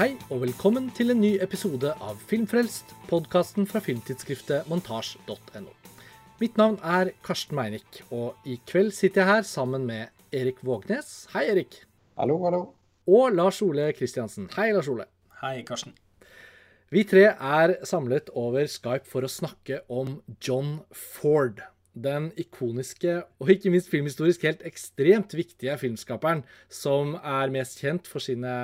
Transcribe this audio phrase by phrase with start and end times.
[0.00, 5.74] Hei og velkommen til en ny episode av Filmfrelst, podkasten fra filmtidsskriftet montasj.no.
[6.40, 11.26] Mitt navn er Karsten Meinik, og i kveld sitter jeg her sammen med Erik Vågnes.
[11.34, 11.82] Hei, Erik.
[12.16, 12.60] Hallo, hallo.
[13.12, 14.46] Og Lars Ole Kristiansen.
[14.54, 15.04] Hei, Lars Ole.
[15.42, 15.92] Hei, Karsten.
[16.88, 21.60] Vi tre er samlet over Skype for å snakke om John Ford.
[21.92, 26.40] Den ikoniske og ikke minst filmhistorisk helt ekstremt viktige filmskaperen
[26.72, 28.54] som er mest kjent for sine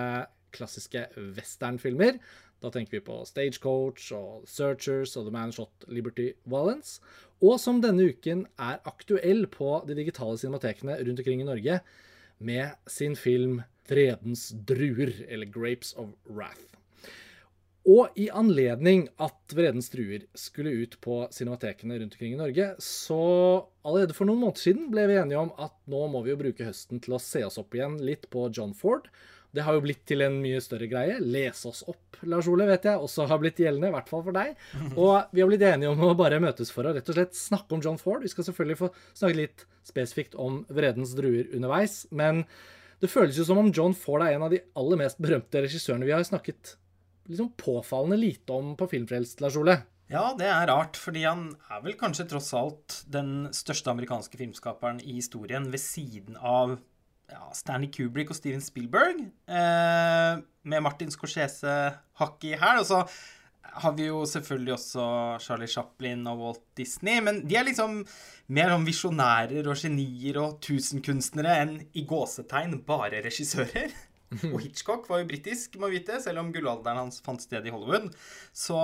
[0.57, 1.07] klassiske
[1.37, 2.19] westernfilmer.
[2.65, 7.03] Da tenker vi på Stagecoach og Searchers og The Man Shot Liberty Valence.
[7.45, 11.81] Og som denne uken er aktuell på de digitale cinematekene rundt omkring i Norge
[12.39, 16.77] med sin film 'Fredens druer, eller Grapes of Wrath.
[17.87, 23.21] Og i anledning at Vredens druer skulle ut på cinematekene rundt omkring i Norge, så
[23.87, 26.67] allerede for noen måneder siden ble vi enige om at nå må vi jo bruke
[26.67, 29.07] høsten til å se oss opp igjen litt på John Ford.
[29.57, 31.17] Det har jo blitt til en mye større greie.
[31.23, 34.37] Lese oss opp, Lars Ole, vet jeg også har blitt gjeldende, i hvert fall for
[34.37, 34.55] deg.
[35.01, 37.77] Og vi har blitt enige om å bare møtes for å rett og slett snakke
[37.77, 38.25] om John Ford.
[38.25, 42.45] Vi skal selvfølgelig få snakke litt spesifikt om Vredens druer underveis, men
[43.01, 46.09] det føles jo som om John Ford er en av de aller mest berømte regissørene
[46.09, 46.77] vi har snakket
[47.29, 49.81] liksom påfallende lite om på Filmfrelst, Lars Ole.
[50.07, 55.01] Ja, det er rart, fordi han er vel kanskje tross alt den største amerikanske filmskaperen
[55.03, 56.77] i historien ved siden av
[57.31, 61.75] ja, Stanley Kubrick og Steven Spielberg, eh, med Martin Scorsese
[62.21, 62.83] hakk i hæl.
[62.83, 63.03] Og så
[63.83, 65.07] har vi jo selvfølgelig også
[65.43, 68.01] Charlie Chaplin og Walt Disney, men de er liksom
[68.57, 73.95] mer om visjonærer og genier og tusenkunstnere enn i gåsetegn bare regissører.
[74.51, 78.09] Og Hitchcock var jo britisk, må vite, selv om gullalderen hans fant sted i Hollywood.
[78.51, 78.75] Så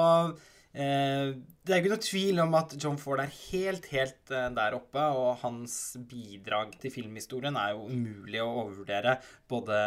[0.74, 4.76] eh, det er ikke noe tvil om at John Ford er helt, helt eh, der
[4.78, 5.04] oppe.
[5.18, 5.76] Og hans
[6.08, 9.16] bidrag til filmhistorien er jo umulig å overvurdere.
[9.50, 9.78] Både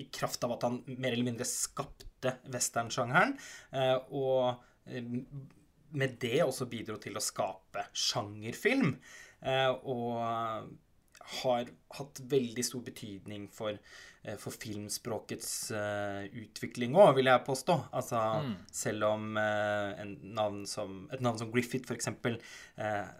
[0.00, 3.34] i kraft av at han mer eller mindre skapte westernsjangeren,
[3.76, 4.54] eh, og
[5.92, 8.94] med det også bidro til å skape sjangerfilm.
[9.90, 10.70] Og
[11.42, 13.76] har hatt veldig stor betydning for,
[14.40, 17.76] for filmspråkets uh, utvikling òg, vil jeg påstå.
[17.98, 18.52] Altså, mm.
[18.72, 22.10] Selv om uh, navn som, et navn som Griffith f.eks.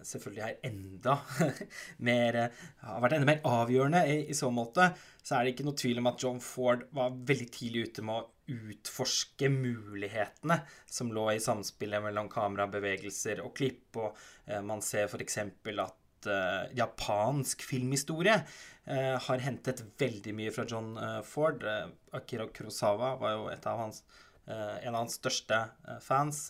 [0.09, 1.19] Selvfølgelig er enda
[2.09, 2.41] mer
[2.83, 4.93] har vært enda mer avgjørende i, i, så måte,
[5.23, 8.21] så er det ikke noe tvil om at John Ford var veldig tidlig ute med
[8.21, 10.59] å utforske mulighetene
[10.91, 14.01] som lå i samspillet mellom kamerabevegelser og klipp.
[14.03, 15.39] Og man ser f.eks.
[15.39, 21.65] at uh, japansk filmhistorie uh, har hentet veldig mye fra John uh, Ford.
[22.13, 24.03] Akira Kurosawa var jo av hans,
[24.47, 25.59] en av hans største
[26.03, 26.49] fans.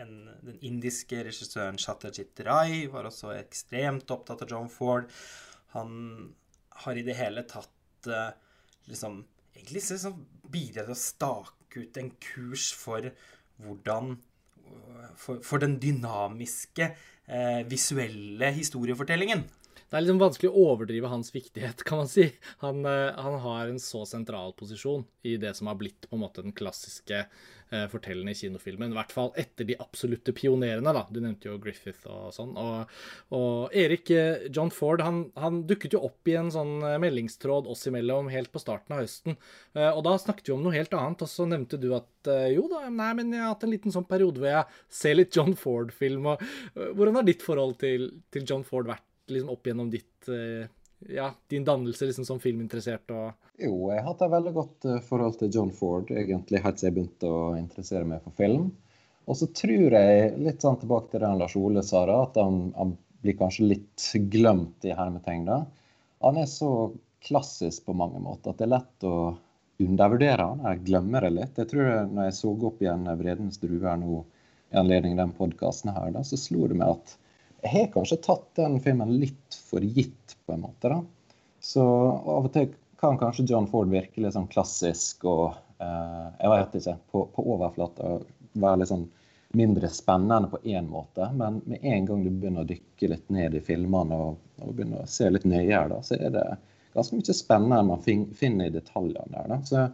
[0.00, 5.10] En, den indiske regissøren Shatajit Rai var også ekstremt opptatt av John Ford.
[5.74, 5.90] Han
[6.84, 8.08] har i det hele tatt
[8.88, 9.24] liksom
[9.58, 10.12] Egentlig så
[10.46, 13.08] bidratt til å stake ut en kurs for
[13.58, 14.12] hvordan
[15.18, 16.96] for, for den dynamiske eh,
[17.68, 19.44] visuelle historiefortellingen.
[19.88, 22.26] Det er liksom vanskelig å overdrive hans viktighet, kan man si.
[22.60, 26.26] Han, eh, han, har en så sentral posisjon i det som har blitt på en
[26.26, 28.92] måte den klassiske eh, fortellende kinofilmen.
[28.92, 31.06] I hvert fall etter de absolutte pionerene, da.
[31.08, 32.52] Du nevnte jo Griffith og sånn.
[32.60, 32.92] Og,
[33.38, 37.72] og Erik eh, John Ford han, han, dukket jo opp i en sånn eh, meldingstråd
[37.72, 39.40] oss imellom helt på starten av høsten.
[39.78, 42.88] Og da snakket vi om noe helt annet, og så nevnte du at jo da,
[42.92, 46.32] nei, men jeg har hatt en liten sånn periode hvor jeg ser litt John Ford-film.
[46.34, 46.42] og
[46.98, 49.07] Hvordan har ditt forhold til, til John Ford vært?
[49.34, 50.68] Liksom opp gjennom ditt eh,
[51.06, 53.10] ja, din dannelse liksom som filminteressert?
[53.10, 53.32] Og...
[53.58, 56.90] Jo, jeg har hatt et veldig godt eh, forhold til John Ford egentlig helt siden
[56.90, 58.70] jeg begynte å interessere meg for film.
[59.28, 62.70] Og så tror jeg, litt sånn tilbake til det Lars Ole sa, da, at han,
[62.78, 65.48] han, blir kanskje litt glemt i hermetegn.
[66.22, 66.92] Han er så
[67.26, 69.14] klassisk på mange måter at det er lett å
[69.82, 70.62] undervurdere han.
[70.70, 71.58] Jeg glemmer det litt.
[71.58, 74.20] Jeg tror Når jeg så opp igjen 'Vredens druer' nå
[74.70, 77.16] i anledning den podkasten her, da, så slo det meg at
[77.62, 80.90] jeg har kanskje tatt den filmen litt for gitt, på en måte.
[80.92, 81.00] da.
[81.60, 85.52] Så av og til kan kanskje John Ford virke litt sånn klassisk og
[85.82, 88.16] eh, jeg vet ikke, på, på overflata
[88.58, 89.06] være litt sånn
[89.58, 91.28] mindre spennende på én måte.
[91.34, 95.04] Men med en gang du begynner å dykke litt ned i filmene og, og begynner
[95.04, 96.46] å se litt nøyere, så er det
[96.94, 99.52] ganske mye spennende man finner i detaljene der.
[99.54, 99.60] Da.
[99.64, 99.86] Så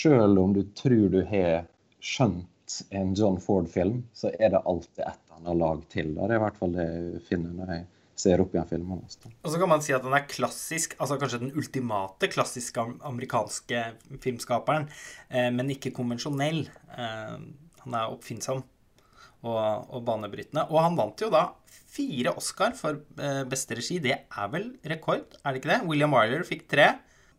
[0.00, 1.68] selv om du tror du har
[2.00, 6.12] skjønt en John Ford-film, så er det alltid et annet lag til.
[6.16, 6.26] Da.
[6.26, 7.86] Det er i hvert fall det jeg finner når jeg
[8.18, 9.06] ser opp igjen filmene.
[9.06, 9.30] Også.
[9.30, 13.84] Og så kan man si at den er klassisk, altså kanskje den ultimate klassiske amerikanske
[14.24, 14.88] filmskaperen,
[15.30, 16.64] eh, men ikke konvensjonell.
[16.96, 17.36] Eh,
[17.84, 18.64] han er oppfinnsom
[19.46, 20.66] og, og, banebrytende.
[20.72, 21.46] Og han vant jo da
[21.88, 24.00] fire Oscar for eh, beste regi.
[24.02, 25.82] Det er vel rekord, er det ikke det?
[25.88, 26.90] William Wyler fikk tre.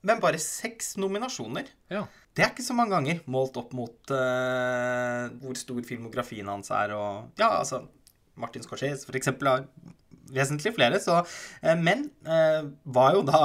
[0.06, 1.68] Men bare seks nominasjoner.
[1.92, 2.06] Ja.
[2.36, 6.94] Det er ikke så mange ganger, målt opp mot uh, hvor stor filmografien hans er.
[6.96, 7.84] Og, ja, altså
[8.40, 9.66] Martin Scorsese, for eksempel, har
[10.32, 11.02] vesentlig flere.
[11.04, 13.44] Så, uh, men uh, var jo da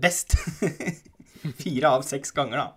[0.00, 0.32] best
[1.62, 2.68] fire av seks ganger, da.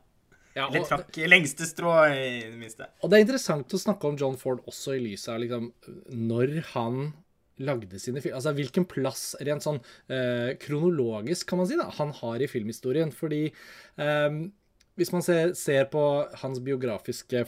[0.57, 2.89] Ja, og, Eller trakk lengste strå, i det minste.
[3.03, 5.69] Og det er interessant å snakke om John Ford også i lyset av liksom,
[6.15, 7.11] når han
[7.59, 12.13] lagde sine filmer Altså hvilken plass rent sånn eh, kronologisk, kan man si, da, han
[12.21, 13.13] har i filmhistorien.
[13.15, 14.39] Fordi eh,
[14.99, 16.03] hvis man ser, ser, på
[16.41, 17.45] hans biografiske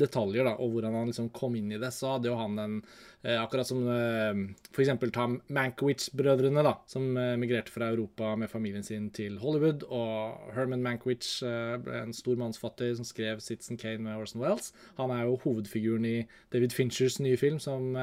[0.00, 2.80] detaljer da, og hvordan han liksom kom inn i det, så hadde jo han en
[3.22, 4.36] Eh, akkurat som eh,
[4.70, 4.90] f.eks.
[5.10, 9.82] ta Mankiewicz-brødrene, da, som eh, migrerte fra Europa med familien sin til Hollywood.
[9.90, 11.40] Og Herman Mankiewicz
[11.82, 14.70] ble en stor mannsfatter som skrev Citizen Kane med Orson Wells.
[15.00, 16.14] Han er jo hovedfiguren i
[16.54, 17.96] David Finchers nye film, som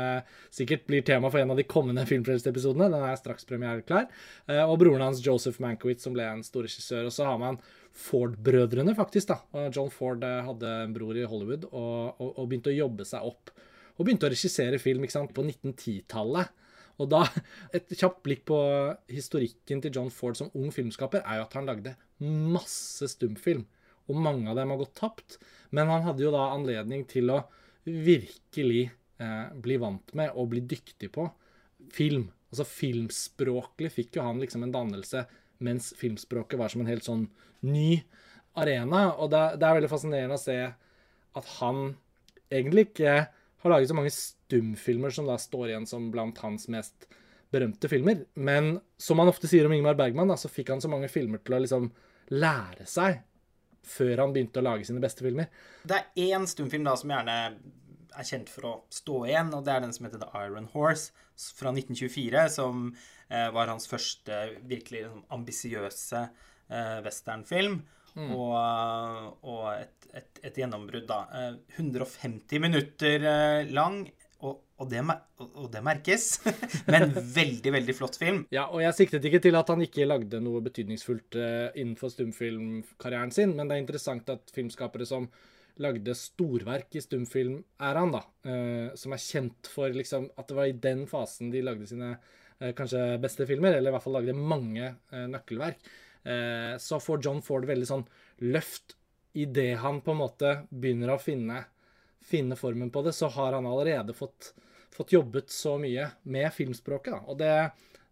[0.51, 2.91] sikkert blir tema for en av de kommende Filmfrelst-episodene.
[2.91, 4.09] Den er straks premiereklar.
[4.67, 7.07] og broren hans, Joseph Mankiewicz, som ble en stor regissør.
[7.07, 7.61] Og så har man
[7.95, 9.31] Ford-brødrene, faktisk.
[9.31, 9.67] da.
[9.73, 13.53] John Ford hadde en bror i Hollywood og, og, og begynte å jobbe seg opp
[13.95, 16.51] og begynte å regissere film ikke sant, på 1910-tallet.
[16.99, 17.23] Og da,
[17.75, 18.59] Et kjapt blikk på
[19.11, 23.65] historikken til John Ford som ung filmskaper er jo at han lagde masse stumfilm.
[24.11, 25.39] Og mange av dem har gått tapt.
[25.75, 27.41] Men han hadde jo da anledning til å
[27.85, 28.89] virkelig
[29.21, 31.27] eh, bli vant med og bli dyktig på
[31.93, 32.29] film.
[32.51, 35.25] Altså filmspråklig fikk jo han liksom en dannelse
[35.63, 37.27] mens filmspråket var som en helt sånn
[37.65, 38.01] ny
[38.59, 39.07] arena.
[39.19, 40.57] Og det, det er veldig fascinerende å se
[41.35, 41.85] at han
[42.53, 43.15] egentlig ikke
[43.65, 47.07] har laget så mange stumfilmer som da står igjen som blant hans mest
[47.53, 48.25] berømte filmer.
[48.33, 51.41] Men som han ofte sier om Ingmar Bergman, da, så fikk han så mange filmer
[51.43, 51.89] til å liksom
[52.35, 53.23] lære seg
[53.85, 55.49] før han begynte å lage sine beste filmer.
[55.85, 57.35] Det er én stumfilm da som gjerne
[58.15, 61.11] er kjent for å stå igjen, og det er den som heter The Iron Horse
[61.57, 62.87] fra 1924, som
[63.29, 67.81] eh, var hans første virkelig liksom, ambisiøse eh, westernfilm.
[68.15, 68.29] Mm.
[68.31, 68.53] Og,
[69.43, 71.49] og, et, et, et gjennombrudd, da.
[71.75, 74.05] 150 eh, minutter eh, lang.
[74.45, 75.01] Og, og, det,
[75.41, 76.27] og, det, merkes.
[76.91, 78.43] Men veldig, veldig flott film.
[78.55, 83.33] Ja, og jeg siktet ikke til at han ikke lagde noe betydningsfullt uh, innenfor stumfilmkarrieren
[83.33, 85.29] sin, men det er interessant at filmskapere som
[85.83, 90.79] lagde storverk i stumfilmæraen, da, uh, som er kjent for liksom, at det var i
[90.87, 94.93] den fasen de lagde sine uh, kanskje beste filmer, eller i hvert fall lagde mange
[95.11, 95.87] nøkkelverk
[96.25, 98.05] eh, så får John Ford veldig sånn
[98.43, 98.95] løft
[99.35, 101.65] idet han på en måte begynner å finne,
[102.23, 104.53] finne formen på det, så har han allerede fått,
[104.95, 107.13] fått jobbet så mye med filmspråket.
[107.13, 107.21] Da.
[107.27, 107.53] Og det,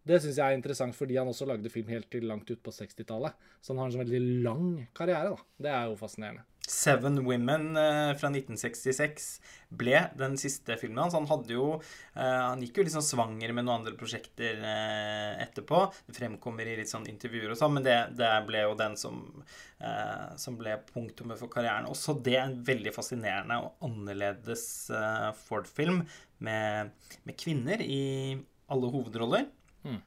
[0.08, 2.74] det syns jeg er interessant, fordi han også lagde film helt til langt ut på
[2.76, 3.38] 60-tallet.
[3.64, 4.66] Så han har en sånn veldig lang
[4.96, 5.36] karriere.
[5.36, 5.54] da.
[5.64, 6.44] Det er jo fascinerende.
[6.68, 9.26] Seven Women eh, fra 1966
[9.76, 11.16] ble den siste filmen hans.
[11.18, 15.82] Han hadde jo eh, Han gikk jo liksom svanger med noen andre prosjekter eh, etterpå.
[16.08, 19.20] Det fremkommer i litt sånn intervjuer og sånn, men det, det, ble jo den som,
[20.40, 21.90] som ble punktummet for karrieren.
[21.92, 24.66] Også det er en veldig fascinerende og annerledes
[25.44, 26.02] Ford-film
[26.44, 26.94] med,
[27.28, 28.04] med, kvinner i
[28.72, 29.50] alle hovedroller.
[29.84, 30.02] Mm.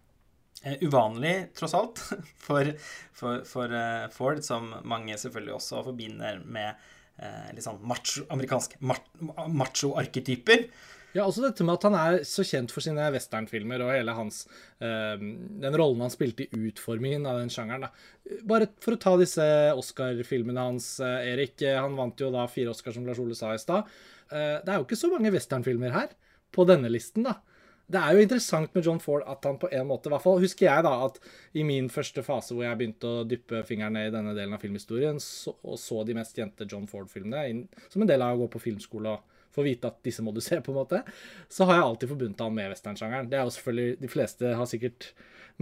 [0.66, 2.00] Eh, uvanlig, tross alt,
[2.46, 2.72] for,
[3.14, 6.72] for, for uh, Ford, som mange selvfølgelig også forbinder med
[7.20, 10.66] uh, litt sånn macho, amerikansk macho-arketyper.
[11.14, 14.42] Ja, også dette med at han er så kjent for sine westernfilmer og hele hans
[14.82, 17.86] uh, Den rollen han spilte i utformingen av den sjangeren.
[17.86, 18.40] Da.
[18.48, 19.46] Bare for å ta disse
[19.76, 21.62] Oscar-filmene hans, Erik.
[21.62, 23.88] Han vant jo da fire Oscar, som Lars Ole sa i stad.
[24.28, 26.16] det er jo ikke så mange westernfilmer her
[26.52, 27.38] på denne listen, da
[27.86, 30.40] det er jo interessant med John Ford at han på en måte, i hvert fall
[30.42, 31.20] husker jeg da, at
[31.54, 34.62] i min første fase hvor jeg begynte å dyppe fingeren ned i denne delen av
[34.64, 38.50] filmhistorien, så, og så de mest kjente John Ford-filmene, som en del av å gå
[38.56, 41.04] på filmskole og få vite at disse må du se, på en måte,
[41.52, 43.30] så har jeg alltid forbundet han med westernsjangeren.
[43.30, 45.10] Det er jo selvfølgelig, De fleste har sikkert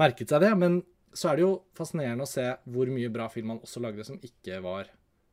[0.01, 0.81] merket seg det, men
[1.15, 4.17] så er det jo fascinerende å se hvor mye bra film han også lagde som
[4.19, 4.89] ikke var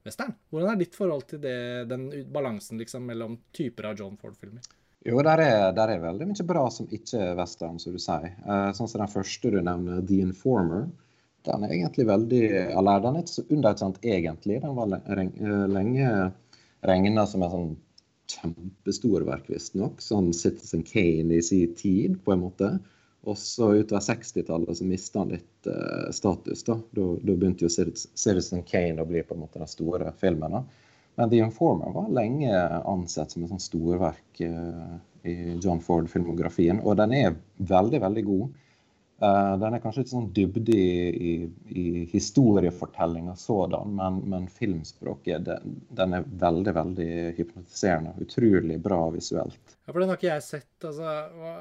[0.06, 0.36] western.
[0.52, 4.62] Hvordan er ditt forhold til det, den balansen liksom mellom typer av John Ford-filmer?
[5.08, 8.36] Jo, der er, der er, veldig mye bra som ikke er western, som du sier.
[8.46, 10.86] Eh, sånn som den første du nevner, The Informer.
[11.48, 12.42] Den er egentlig veldig
[12.78, 14.60] Eller den er ikke så underkjent egentlig.
[14.62, 16.12] Den var eh, lenge
[16.86, 17.72] regna som en sånn
[18.32, 20.02] kjempestorverk, visstnok.
[20.06, 22.72] Sånn Citizen Kane i sin tid, på en måte.
[23.30, 26.64] Og så utover 60-tallet så mista han litt uh, status.
[26.66, 26.78] Da.
[26.98, 30.58] da begynte jo Citizen Kane å bli på en måte den store filmen.
[30.58, 30.64] Da.
[31.22, 36.80] Men The Informer var lenge ansett som et sånt storverk uh, i John Ford-filmografien.
[36.82, 38.56] Og den er veldig, veldig god.
[39.22, 41.36] Uh, den er kanskje ikke sånn dybde i, i,
[41.78, 48.16] i historiefortellinga sådan, men, men, filmspråket den, den, er veldig, veldig hypnotiserende.
[48.26, 49.78] Utrolig bra visuelt.
[49.86, 50.74] Ja, for den har ikke jeg sett.
[50.82, 51.56] Altså, hva,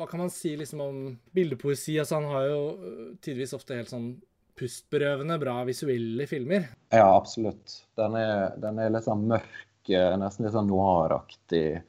[0.00, 2.00] hva kan man si liksom om bildepoesi?
[2.00, 4.14] Altså, han har jo øh, tidvis ofte helt sånn
[4.58, 6.68] pustberøvende bra visuelle filmer.
[6.92, 7.80] Ja, absolutt.
[7.98, 11.82] Den er, den er litt sånn mørk, eh, nesten litt sånn noiraktig.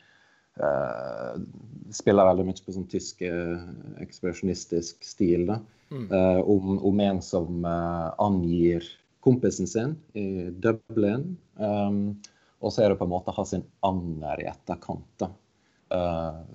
[0.54, 1.34] Uh,
[1.90, 3.24] spiller veldig mye på sånn tysk
[4.04, 5.48] ekspresjonistisk stil.
[5.50, 5.58] da.
[5.94, 6.06] Mm.
[6.12, 8.86] Uh, om, om, en som uh, angir
[9.26, 11.34] kompisen sin i Dublin.
[11.58, 12.22] Um,
[12.64, 15.10] og så er det på en måte å ha sin anner i etterkant.
[15.20, 15.34] da.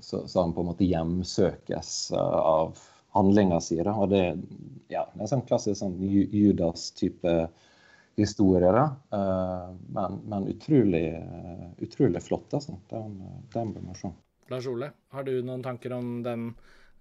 [0.00, 2.80] så, så, han på en måte hjemsøkes av
[3.16, 3.78] handlinga si.
[3.82, 4.22] Og det,
[4.92, 7.34] ja, det er en sånn klassisk sånn Judas-type
[8.18, 8.86] historie.
[9.14, 11.06] Uh, men, men utrolig,
[11.84, 12.78] utrolig flott, altså.
[12.90, 13.20] Den,
[13.54, 14.12] den bør man se.
[14.48, 16.50] Lars Ole, har du noen tanker om den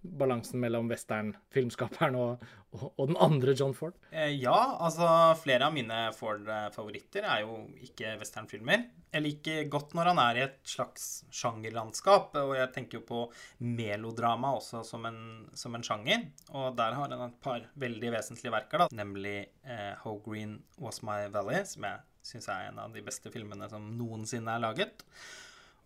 [0.01, 2.43] balansen mellom western-filmskaperen og,
[2.75, 3.95] og, og, den andre John Ford?
[4.11, 5.07] Eh, ja, altså
[5.41, 8.85] flere av mine Ford-favoritter er jo ikke westernfilmer.
[9.13, 13.23] Jeg liker godt når han er i et slags sjangerlandskap, og jeg tenker jo på
[13.63, 15.21] melodrama også som en,
[15.57, 16.27] som en sjanger.
[16.53, 21.01] Og der har han et par veldig vesentlige verker, da, nemlig eh, How Green Was
[21.07, 25.05] My Valley, som jeg syns er en av de beste filmene som noensinne er laget.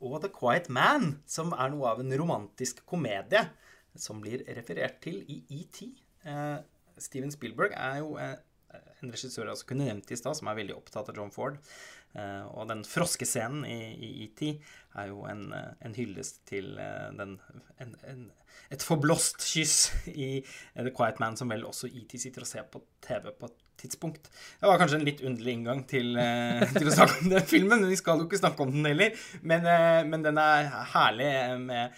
[0.02, 3.46] Og The Quiet Man, som er noe av en romantisk komedie
[3.96, 5.82] som blir referert til i ET.
[6.28, 6.58] Eh,
[7.02, 8.36] Steven Spielberg er jo eh,
[9.02, 11.58] en regissør jeg også kunne nevnt i stad, som er veldig opptatt av John Ford.
[12.12, 14.42] Uh, og den froskescenen i, ET
[15.00, 17.38] er jo en, en hyllest til den
[17.80, 18.26] en, en,
[18.76, 20.42] Et forblåst kyss i
[20.76, 24.28] The Quiet Man, som vel også ET sitter og ser på TV på et tidspunkt.
[24.60, 26.20] Det var kanskje en litt underlig inngang til,
[26.76, 29.16] til å snakke om den filmen, men vi skal jo ikke snakke om den heller.
[29.42, 29.72] Men,
[30.12, 31.32] men den er herlig
[31.64, 31.98] med Eh,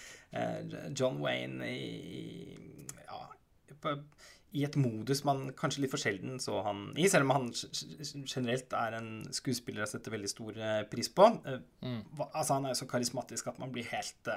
[0.98, 2.56] John Wayne i,
[3.06, 3.20] ja,
[3.84, 3.96] på,
[4.54, 8.76] i et modus man kanskje litt for sjelden så han i, selv om han generelt
[8.78, 11.30] er en skuespiller jeg setter veldig stor eh, pris på.
[11.50, 12.02] Eh, mm.
[12.30, 14.30] Altså, han er jo så karismatisk at man blir helt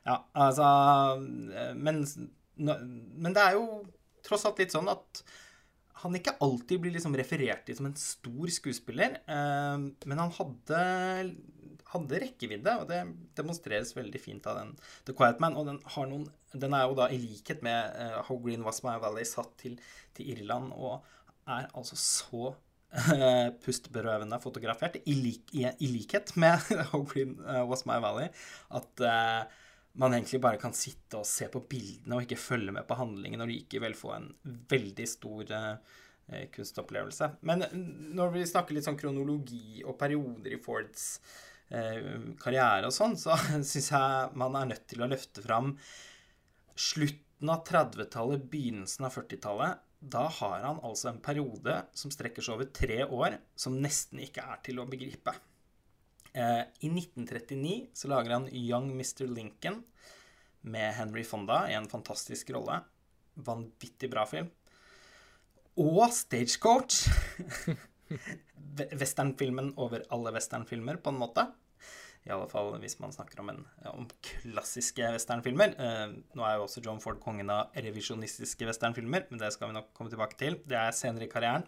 [0.00, 0.66] Ja, altså
[1.76, 2.02] men,
[2.56, 3.84] men det er jo
[4.26, 5.22] tross alt litt sånn at
[6.00, 10.78] han ikke alltid blir liksom referert til som en stor skuespiller, men han hadde
[11.90, 13.00] hadde rekkevidde, og det
[13.38, 14.74] demonstreres veldig fint av den
[15.08, 15.56] The Quiet Man.
[15.58, 15.80] Og den,
[16.10, 19.56] noen, den er jo da i likhet med uh, How Green Was My Valley satt
[19.62, 19.78] til,
[20.16, 21.00] til Irland, og
[21.50, 27.64] er altså så uh, pustberøvende fotografert, i, lik, i, i, likhet med How Green uh,
[27.70, 28.30] Was My Valley,
[28.76, 29.06] at
[30.00, 33.42] man egentlig bare kan sitte og se på bildene og ikke følge med på handlingen
[33.42, 34.28] og likevel få en
[34.70, 35.50] veldig stor
[36.54, 37.26] kunstopplevelse.
[37.42, 37.64] Men
[38.14, 43.36] når vi snakker litt sånn kronologi og perioder i Fords Eh, karriere og sånn, så
[43.54, 45.76] syns jeg man er nødt til å løfte fram
[46.80, 49.86] slutten av 30-tallet, begynnelsen av 40-tallet.
[50.00, 54.44] Da har han altså en periode som strekker seg over tre år, som nesten ikke
[54.48, 55.34] er til å begripe.
[56.32, 59.26] Eh, I 1939 så lager han Young Mr.
[59.28, 59.82] Lincoln
[60.62, 62.80] med Henry Fonda i en fantastisk rolle.
[63.34, 64.50] Vanvittig bra film.
[65.80, 67.04] Og Stagecoach.
[69.00, 71.46] westernfilmen over alle westernfilmer, på en måte.
[72.28, 75.72] I alle fall hvis man snakker om, en, om klassiske westernfilmer.
[75.80, 79.78] Eh, nå er jo også John Ford kongen av revisjonistiske westernfilmer, men det skal vi
[79.78, 80.58] nok komme tilbake til.
[80.68, 81.64] Det er senere i karrieren.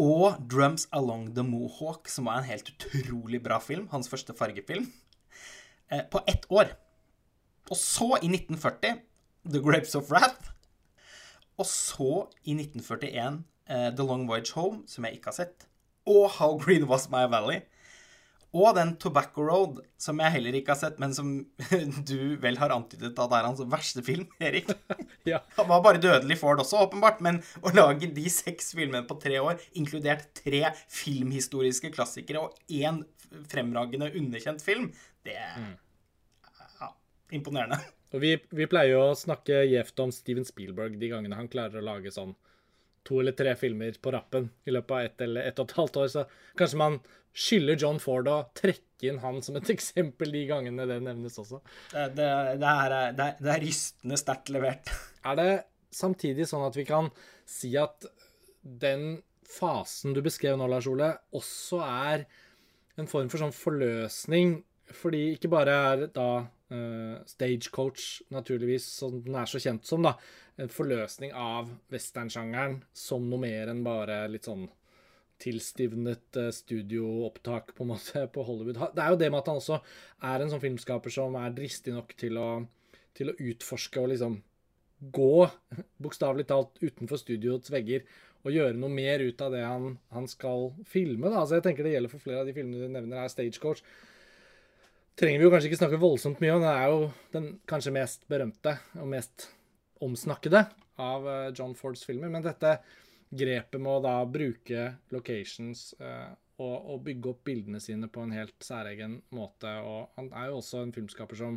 [0.00, 3.88] Og 'Drums Along the Mohawk', som var en helt utrolig bra film.
[3.92, 4.90] Hans første fargefilm.
[5.90, 6.74] Eh, på ett år.
[7.70, 9.00] Og så, i 1940,
[9.46, 10.52] 'The Grapes of Wrath'.
[11.56, 15.68] Og så, i 1941, eh, 'The Long Voyage Home', som jeg ikke har sett
[16.10, 17.62] og How Green Was My Valley.
[18.54, 21.30] Og den Tobacco Road, som jeg heller ikke har sett, men som
[22.10, 24.70] du vel har antydet at er hans verste film, Erik.
[25.32, 25.40] ja.
[25.56, 29.40] Han var bare dødelig Ford også, åpenbart, men å lage de seks filmene på tre
[29.42, 33.02] år, inkludert tre filmhistoriske klassikere og én
[33.50, 34.92] fremragende underkjent film,
[35.26, 35.74] det er mm.
[36.78, 36.92] ja,
[37.34, 37.80] imponerende.
[38.14, 41.80] Og vi, vi pleier jo å snakke gjevt om Steven Spielberg de gangene han klarer
[41.80, 42.36] å lage sånn
[43.04, 46.00] to eller tre filmer på rappen i løpet av ett eller ett og et halvt
[46.02, 46.24] år, så
[46.58, 46.98] kanskje man
[47.34, 51.60] skylder John Ford å trekke inn han som et eksempel de gangene det nevnes også.
[51.92, 52.30] Det, det,
[52.62, 54.92] det, er, det er, er, rystende sterkt levert.
[55.24, 55.50] Er det
[55.94, 57.06] samtidig sånn at vi kan
[57.48, 58.04] si at
[58.60, 62.26] den fasen du beskrev nå, Lars Ole, også er
[63.00, 64.58] en form for sånn forløsning?
[64.92, 66.28] Fordi ikke bare er da
[66.72, 70.14] uh, stagecoach, naturligvis, som den er så kjent som, da,
[70.60, 74.68] en forløsning av westernsjangeren som noe mer enn bare litt sånn
[75.42, 78.80] tilstivnet uh, studioopptak på en måte på Hollywood.
[78.94, 79.80] Det er jo det med at han også
[80.30, 82.48] er en sånn filmskaper som er dristig nok til å,
[83.16, 84.38] til å utforske og liksom
[85.14, 85.48] gå,
[86.04, 88.06] bokstavelig talt, utenfor studioets vegger
[88.44, 91.30] og gjøre noe mer ut av det han, han skal filme.
[91.30, 91.42] Da.
[91.42, 93.80] Altså, jeg tenker det gjelder for flere av de filmene du nevner her, Stagecoach
[95.18, 96.64] trenger vi jo kanskje ikke snakke voldsomt mye om.
[96.64, 97.00] Den er jo
[97.34, 99.48] den kanskje mest berømte og mest
[100.04, 100.64] omsnakkede
[101.00, 102.32] av eh, John Fords filmer.
[102.32, 102.78] Men dette
[103.34, 108.34] grepet med å da bruke locations eh, og, og, bygge opp bildene sine på en
[108.34, 111.56] helt særegen måte Og han er jo også en filmskaper som,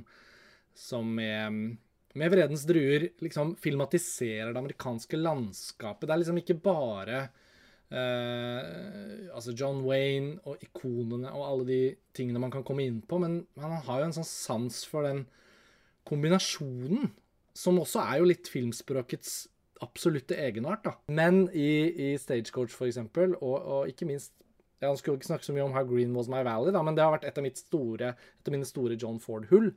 [0.73, 1.77] som med,
[2.17, 6.07] med 'Vredens druer' liksom filmatiserer det amerikanske landskapet.
[6.07, 7.27] Det er liksom ikke bare
[7.87, 11.81] Uh, altså John Wayne og ikonene og alle de
[12.17, 13.19] tingene man kan komme inn på.
[13.23, 15.25] Men han har jo en sånn sans for den
[16.07, 17.11] kombinasjonen,
[17.57, 19.47] som også er jo litt filmspråkets
[19.83, 20.83] absolutte egenart.
[20.85, 20.95] da.
[21.07, 24.33] Men i, i Stagecoach, for eksempel, og, og ikke minst
[24.77, 26.93] ja, Han skulle ikke snakke så mye om How Green Was My Valley, da, men
[26.93, 29.71] det har vært et av, store, et av mine store John Ford-hull.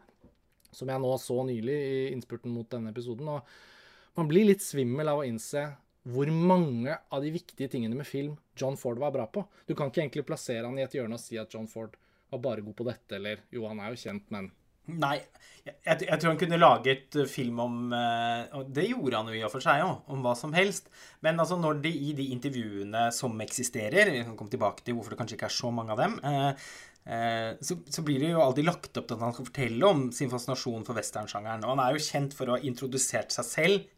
[0.77, 3.31] Som jeg nå så nylig i innspurten mot denne episoden.
[3.33, 5.65] og Man blir litt svimmel av å innse
[6.09, 9.45] hvor mange av de viktige tingene med film John Ford var bra på.
[9.67, 11.97] Du kan ikke egentlig plassere han i et hjørne og si at John Ford
[12.31, 14.51] var bare god på dette, eller jo, han er jo kjent, men
[14.91, 15.21] Nei,
[15.63, 19.37] jeg, jeg, tror han kunne laget eh, film om eh, Og det gjorde han jo
[19.37, 20.89] i og for seg òg, om hva som helst.
[21.23, 25.15] Men altså når de i de intervjuene som eksisterer Vi kan komme tilbake til hvorfor
[25.15, 26.17] det kanskje ikke er så mange av dem.
[26.25, 30.03] Eh, så, så, blir det jo alltid lagt opp til at han skal fortelle om
[30.17, 31.65] sin fascinasjon for westernsjangeren.
[31.69, 33.89] Og han er jo kjent for å ha introdusert seg selv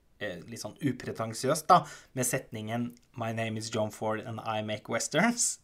[0.49, 1.83] litt sånn upretensiøst, da,
[2.15, 5.59] med setningen 'My name is John Ford and I make westerns'.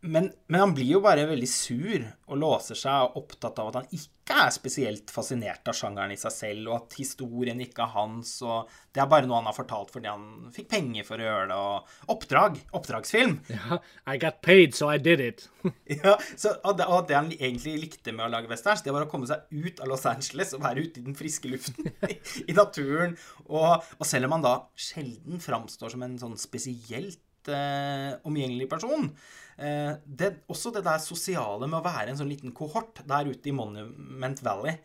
[0.00, 3.78] Men, men, han blir jo bare veldig sur og låser seg og opptatt av at
[3.80, 7.94] han ikke er spesielt fascinert av sjangeren i seg selv, og at historien ikke er
[7.94, 11.26] hans, og det er bare noe han har fortalt fordi han fikk penger for å
[11.26, 12.60] gjøre det, og oppdrag.
[12.76, 13.38] Oppdragsfilm.
[13.56, 13.78] Ja,
[14.12, 15.46] I got paid, so I did it.
[16.04, 19.06] ja, så, og, det, og det han egentlig likte med å lage westerns, det var
[19.06, 21.88] å komme seg ut av Los Angeles og være ute i den friske luften,
[22.44, 23.16] i, naturen,
[23.48, 29.10] og, og selv om han da sjelden framstår som en sånn spesielt eh, omgjengelig person.
[29.56, 33.50] Eh, det, også det der sosiale med å være en sånn liten kohort der ute
[33.50, 34.76] i Monument Valley.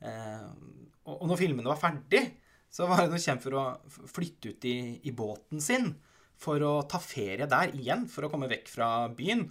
[0.00, 0.46] Eh,
[1.10, 2.22] og, når filmene var ferdig,
[2.70, 5.90] så var han kjent for å flytte ut i, i, båten sin
[6.40, 9.42] for å ta ferie der igjen, for å komme vekk fra byen.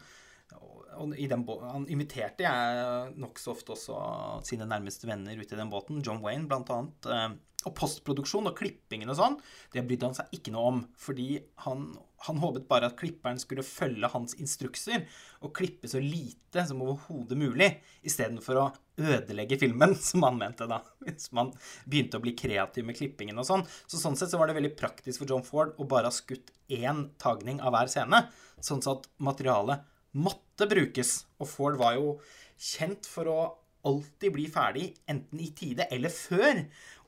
[1.00, 4.00] Og den, han inviterte jeg nokså ofte også
[4.48, 6.02] sine nærmeste venner ut i den båten.
[6.06, 7.12] John Wayne, blant annet.
[7.12, 7.30] Eh,
[7.68, 9.36] og postproduksjon og klippingen og sånn,
[9.74, 10.82] det brydde han seg ikke noe om.
[11.00, 11.34] Fordi
[11.66, 11.90] han,
[12.28, 15.06] han, håpet bare at klipperen skulle følge hans instrukser
[15.46, 17.70] og klippe så lite som overhodet mulig,
[18.06, 18.66] istedenfor å
[19.00, 20.82] ødelegge filmen, som han mente da.
[21.06, 21.54] Hvis man
[21.86, 23.66] begynte å bli kreativ med klippingen og sånn.
[23.88, 26.52] Så sånn sett så var det veldig praktisk for John Ford å bare ha skutt
[26.70, 28.26] én tagning av hver scene,
[28.64, 29.88] sånn at materialet
[30.20, 31.24] måtte brukes.
[31.40, 32.20] Og Ford var jo
[32.60, 33.40] kjent for å
[33.88, 36.66] alltid bli ferdig, enten i tide eller før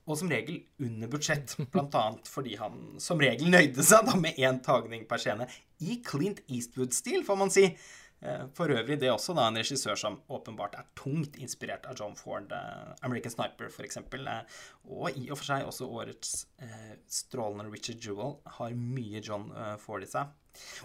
[0.10, 1.56] og som regel under budsjett.
[1.74, 2.04] Bl.a.
[2.28, 5.48] fordi han som regel nøyde seg da med én tagning per scene.
[5.82, 7.68] I Clint Eastwood-stil, får man si.
[8.22, 11.98] Eh, for øvrig det er også da en regissør som åpenbart er tungt inspirert av
[11.98, 12.52] John Ford.
[12.54, 13.98] Eh, American Sniper, f.eks.
[13.98, 14.60] Eh,
[14.94, 16.36] og i og for seg også årets
[17.10, 19.50] strålende Richard Jewell har mye John
[19.82, 20.30] Ford i seg.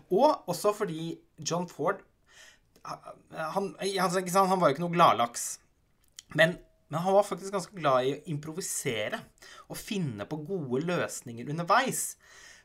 [0.09, 2.00] Og også fordi John Ford
[2.87, 5.46] han, han, han var jo ikke noe gladlaks.
[6.38, 6.55] Men
[6.88, 9.20] men han var faktisk ganske glad i å improvisere
[9.66, 12.12] og finne på gode løsninger underveis.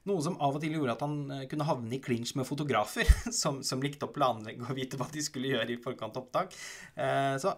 [0.10, 3.10] Noe som av og til gjorde at han eh, kunne havne i clinch med fotografer,
[3.42, 6.58] som, som likte å planlegge og vite hva de skulle gjøre i forkant av opptak.
[6.96, 7.54] Eh, så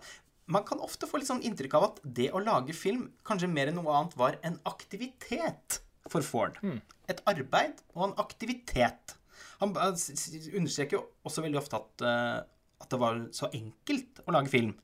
[0.51, 3.71] man kan ofte få litt sånn inntrykk av at det å lage film kanskje mer
[3.71, 5.79] enn noe annet var en aktivitet
[6.11, 6.59] for Ford.
[6.63, 6.81] Mm.
[7.11, 9.15] Et arbeid og en aktivitet.
[9.61, 12.39] Han understreker jo også veldig ofte at, eh,
[12.83, 14.75] at det var så enkelt å lage film.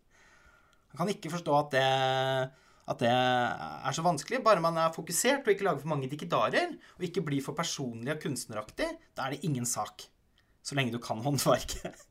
[0.91, 1.85] Han kan ikke forstå at det,
[2.89, 4.41] at det er så vanskelig.
[4.45, 8.15] Bare man er fokusert og ikke lager for mange dikkedarer, og ikke blir for personlig
[8.15, 10.07] og kunstneraktig, da er det ingen sak.
[10.65, 12.05] Så lenge du kan håndverket.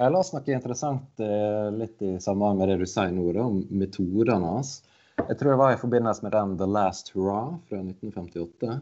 [0.00, 4.54] La oss snakke interessant eh, litt i sammenheng med det du sier nå, om metodene
[4.54, 4.78] hans.
[5.20, 8.78] Jeg tror det var i forbindelse med den The Last Hurrah fra 1958.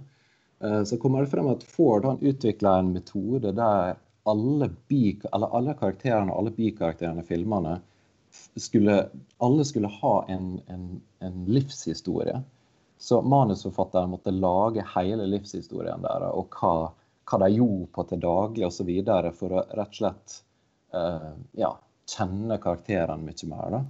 [0.63, 3.99] Eh, så kommer det frem at Ford han utvikla en metode der
[4.31, 7.79] alle, bi, alle karakterene alle bikarakterene i filmene
[8.57, 12.43] skulle, alle skulle ha en, en, en, livshistorie.
[12.99, 16.91] Så manusforfatteren måtte lage hele livshistorien der, og hva,
[17.31, 18.91] hva de gjorde på til daglig osv.
[19.39, 20.37] for å rett og slett
[20.95, 21.73] uh, ja,
[22.11, 23.79] kjenne karakterene mye mer.
[23.79, 23.81] da.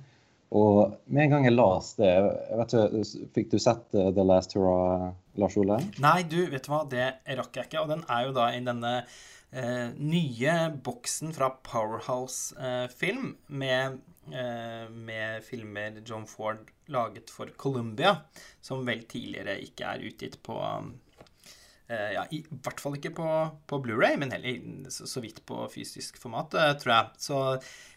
[0.61, 4.27] Og med en gang jeg leste det jeg vet ikke, Fikk du sett uh, The
[4.27, 5.11] Last Hurrah,
[5.43, 5.81] Lars Ole?
[6.03, 7.83] Nei, du, vet du hva, det rakk jeg ikke.
[7.83, 8.95] Og den er jo da i denne
[9.51, 12.55] eh, nye boksen fra Powerhouse
[12.95, 18.17] Film med Eh, med filmer John Ford laget for Columbia,
[18.61, 20.57] som vel tidligere ikke er utgitt på
[21.91, 23.29] eh, ja, I hvert fall ikke på,
[23.71, 27.23] på Blu-ray, men heller så, så, vidt på fysisk format, eh, tror jeg.
[27.27, 27.41] Så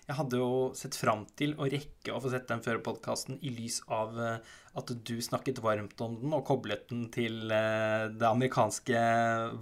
[0.04, 3.54] jeg hadde jo sett fram til å rekke å få sett den før podkasten i
[3.56, 8.28] lys av eh, at du snakket varmt om den og koblet den til eh, det
[8.30, 9.06] amerikanske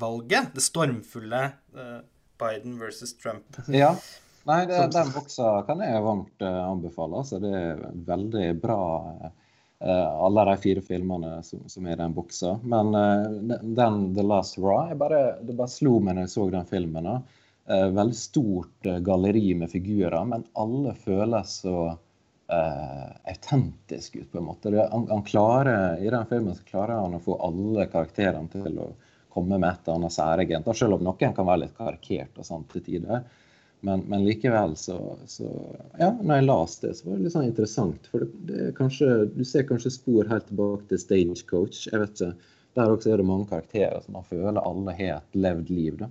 [0.01, 0.53] valget.
[0.55, 1.43] Det stormfulle
[1.75, 1.97] eh,
[2.41, 3.59] Biden versus Trump.
[3.69, 3.93] Ja.
[4.49, 7.21] Nei, det, den buksa kan jeg varmt anbefale.
[7.21, 8.83] Altså, det er veldig bra,
[9.81, 12.55] alle de fire filmene som, som er i den buksa.
[12.63, 12.89] Men
[13.51, 17.09] den The Last Raw, bare, det bare slo meg når jeg så den filmen.
[17.69, 21.91] Veldig stort galleri med figurer, men alle føles så
[22.51, 24.71] autentiske ut, på en måte.
[24.73, 28.81] Det, han, han, klarer, I den filmen så klarer han å få alle karakterene til
[28.81, 28.89] å
[29.31, 30.73] komme med et eller annet særegent.
[30.75, 33.23] Selv om noen kan være litt karikert og sånt til tider.
[33.81, 35.49] Men, men, likevel så, så,
[35.97, 38.09] Ja, når jeg leste det, så var det litt sånn interessant.
[38.13, 41.87] For det, det kanskje, du ser kanskje spor helt tilbake til Stagecoach.
[41.89, 45.39] Jeg vet ikke, Der også er det mange karakterer som man føler alle har et
[45.45, 45.97] levd liv.
[45.99, 46.07] da.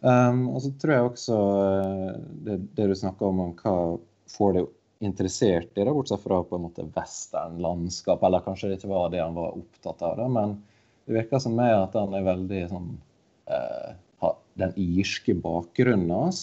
[0.00, 2.14] Um, og så tror jeg også uh,
[2.46, 3.74] det, det, du snakker om, om hva
[4.32, 4.70] får deg
[5.04, 9.20] interessert i det, bortsett fra på en måte westernlandskap, eller kanskje det ikke var det
[9.20, 10.56] han var opptatt av, da, men
[11.04, 12.90] det virker som meg at han er veldig sånn
[13.52, 16.40] uh, Den irske bakgrunnen hans,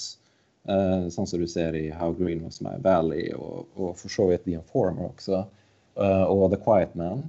[0.69, 4.30] uh, sånn som du ser i How Green Was My Valley, og, og for så
[4.32, 5.41] vidt The Informer også,
[5.99, 7.25] uh, og The Quiet Man,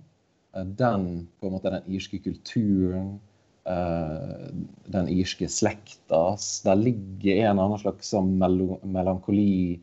[0.78, 3.18] den på en måte den irske kulturen
[3.68, 6.22] den irske slekta.
[6.64, 9.76] Der ligger en annen slags sånn melankoli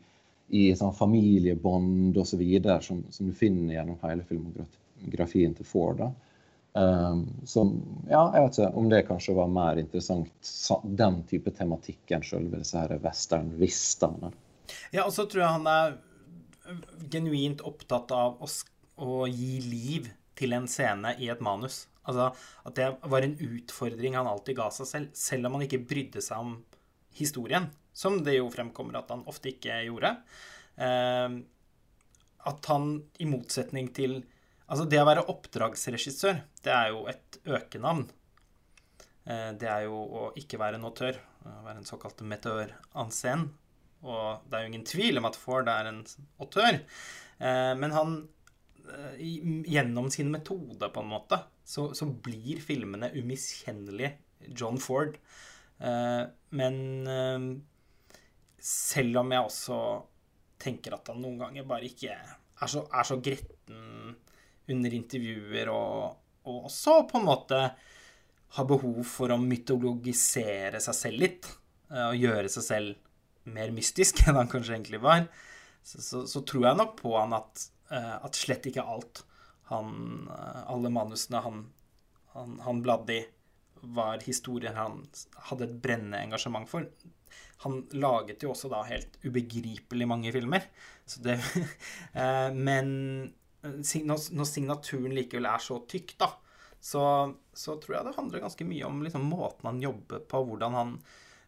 [0.48, 2.42] i sånn familiebånd osv.
[2.82, 6.02] Som, som du finner gjennom hele filmografien til Ford.
[6.02, 6.10] da.
[6.76, 7.70] Um, som,
[8.04, 10.50] ja, jeg vet ikke om det kanskje var mer interessant,
[10.84, 14.28] den type tematikk enn selve disse her western-vistene.
[14.92, 15.96] Ja, og så tror jeg han er
[17.12, 18.50] genuint opptatt av å,
[19.00, 21.86] å gi liv til en scene i et manus.
[22.06, 22.28] Altså
[22.68, 26.22] at det var en utfordring han alltid ga seg selv, selv om han ikke brydde
[26.22, 26.56] seg om
[27.16, 27.70] historien.
[27.96, 30.12] Som det jo fremkommer at han ofte ikke gjorde.
[30.76, 31.40] Eh,
[32.46, 32.90] at han
[33.22, 34.20] i motsetning til
[34.66, 38.06] Altså, det å være oppdragsregissør, det er jo et økenavn.
[39.26, 43.48] Eh, det er jo å ikke være en autør, å være en såkalt metør en.
[44.06, 46.02] Og det er jo ingen tvil om at Ford er en
[46.42, 46.80] autør.
[47.38, 48.18] Eh, men han
[48.86, 49.22] Eh,
[49.66, 54.14] gjennom sin metode, på en måte, så, så blir filmene umiskjennelige
[54.54, 55.16] John Ford.
[56.56, 56.76] Men
[58.56, 59.78] selv om jeg også
[60.62, 64.14] tenker at han noen ganger bare ikke er så, er så gretten
[64.72, 67.60] under intervjuer, og, og, også på en måte
[68.56, 71.48] har behov for å mytologisere seg selv litt.
[71.86, 75.28] Og gjøre seg selv mer mystisk enn han kanskje egentlig var.
[75.86, 79.22] Så, så, så tror jeg nok på han at Eh, at slett ikke alt
[79.70, 81.60] han eh, Alle manusene han,
[82.34, 83.20] han, han bladde i,
[83.94, 85.04] var historier han
[85.50, 86.88] hadde et brennende engasjement for.
[87.62, 90.66] Han laget jo også da helt ubegripelig mange filmer.
[91.22, 91.36] Det,
[92.22, 92.88] eh, men
[94.08, 96.30] når signaturen likevel er så tykk, da,
[96.80, 97.04] så,
[97.52, 100.92] så, tror jeg det handler ganske mye om liksom, måten han jobber på, hvordan han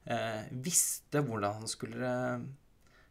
[0.08, 2.14] eh, visste hvordan han skulle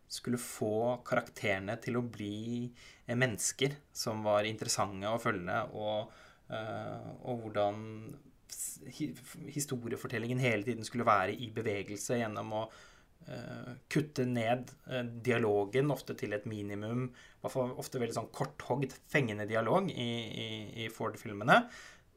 [0.07, 2.67] skulle få karakterene til å bli
[3.05, 6.13] eh, mennesker som var interessante å følge, og,
[6.51, 7.81] uh, og hvordan
[9.51, 12.61] historiefortellingen hele tiden skulle være i bevegelse gjennom å
[13.91, 17.09] kutte ned uh, dialogen ofte til et minimum.
[17.43, 20.47] Ofte veldig sånn korthogd, fengende dialog i, i,
[20.83, 21.61] i Ford-filmene.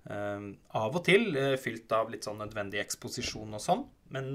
[0.08, 3.82] av og til fylt av litt sånn nødvendig eksposisjon og sånn,
[4.16, 4.30] men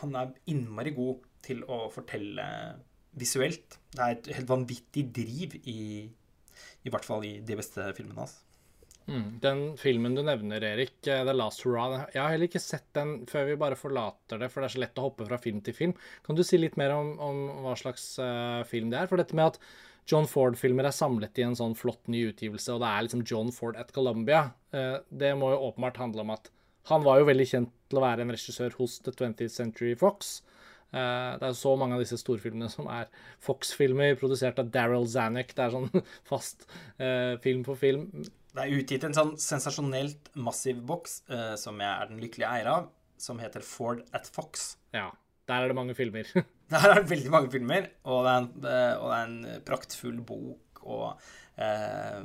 [0.00, 2.44] han er innmari god til å fortelle
[3.14, 3.78] visuelt.
[3.94, 5.80] Det er et helt vanvittig driv i
[6.84, 8.36] I hvert fall i de beste filmene hans.
[9.04, 9.38] Mm.
[9.40, 13.26] Den filmen du nevner, Erik, eh, 'The Last Hurrah', jeg har heller ikke sett den
[13.28, 15.76] før vi bare forlater det, for det er så lett å hoppe fra film til
[15.76, 15.94] film.
[16.24, 19.10] Kan du si litt mer om, om hva slags uh, film det er?
[19.10, 19.58] For dette med at
[20.08, 23.52] John Ford-filmer er samlet i en sånn flott ny utgivelse, og det er liksom John
[23.52, 26.48] Ford at Columbia, uh, det må jo åpenbart handle om at
[26.88, 30.42] han var jo veldig kjent til å være en regissør hos The 20th Century Fox.
[30.94, 33.08] Det er så mange av disse storfilmene som er
[33.42, 35.48] Fox-filmer produsert av Daryl Zanuck.
[35.56, 35.88] Det er sånn
[36.30, 36.68] fast
[37.42, 38.04] film på film.
[38.54, 42.70] Det er utgitt en sånn sensasjonelt massiv boks uh, som jeg er den lykkelige eier
[42.70, 44.74] av, som heter Ford at Fox.
[44.94, 45.08] Ja.
[45.50, 46.28] Der er det mange filmer.
[46.72, 48.52] der er det veldig mange filmer, og det er en,
[49.00, 50.84] og det er en praktfull bok.
[50.84, 51.18] og
[51.54, 52.24] Uh,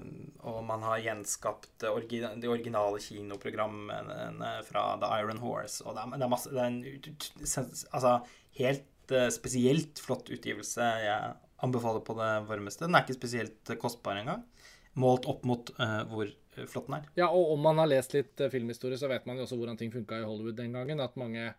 [0.50, 5.84] og man har gjenskapt orgi de originale kinoprogrammene fra The Iron Horse.
[5.86, 6.80] Og det er, det er, masse, det er en
[7.94, 8.16] altså,
[8.58, 10.88] helt uh, spesielt flott utgivelse.
[11.04, 12.88] Jeg anbefaler på det varmeste.
[12.88, 14.42] Den er ikke spesielt kostbar engang,
[15.00, 16.32] målt opp mot uh, hvor
[16.68, 17.10] flott den er.
[17.20, 19.78] Ja, og om man har lest litt uh, filmhistorie, så vet man jo også hvordan
[19.80, 21.04] ting funka i Hollywood den gangen.
[21.04, 21.52] At mange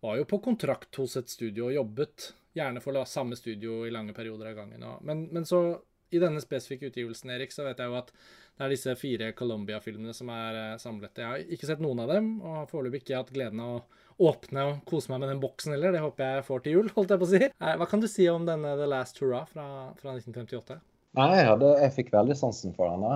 [0.00, 4.14] var jo på kontrakt hos et studio og jobbet gjerne for samme studio i lange
[4.16, 4.84] perioder av gangen.
[5.06, 5.78] Men, men så,
[6.10, 8.12] i denne spesifikke utgivelsen, Erik, så vet jeg jo at
[8.58, 11.20] det er disse fire Colombia-filmene som er eh, samlet.
[11.20, 14.30] Jeg har ikke sett noen av dem, og har foreløpig ikke hatt gleden av å
[14.32, 15.94] åpne og kose meg med den boksen heller.
[15.94, 17.42] Det håper jeg får til jul, holdt jeg på å si.
[17.46, 19.68] Eh, hva kan du si om denne The Last Hurrah fra,
[20.00, 20.80] fra 1958?
[21.16, 23.14] Nei, jeg, hadde, jeg, fikk veldig sansen for henne.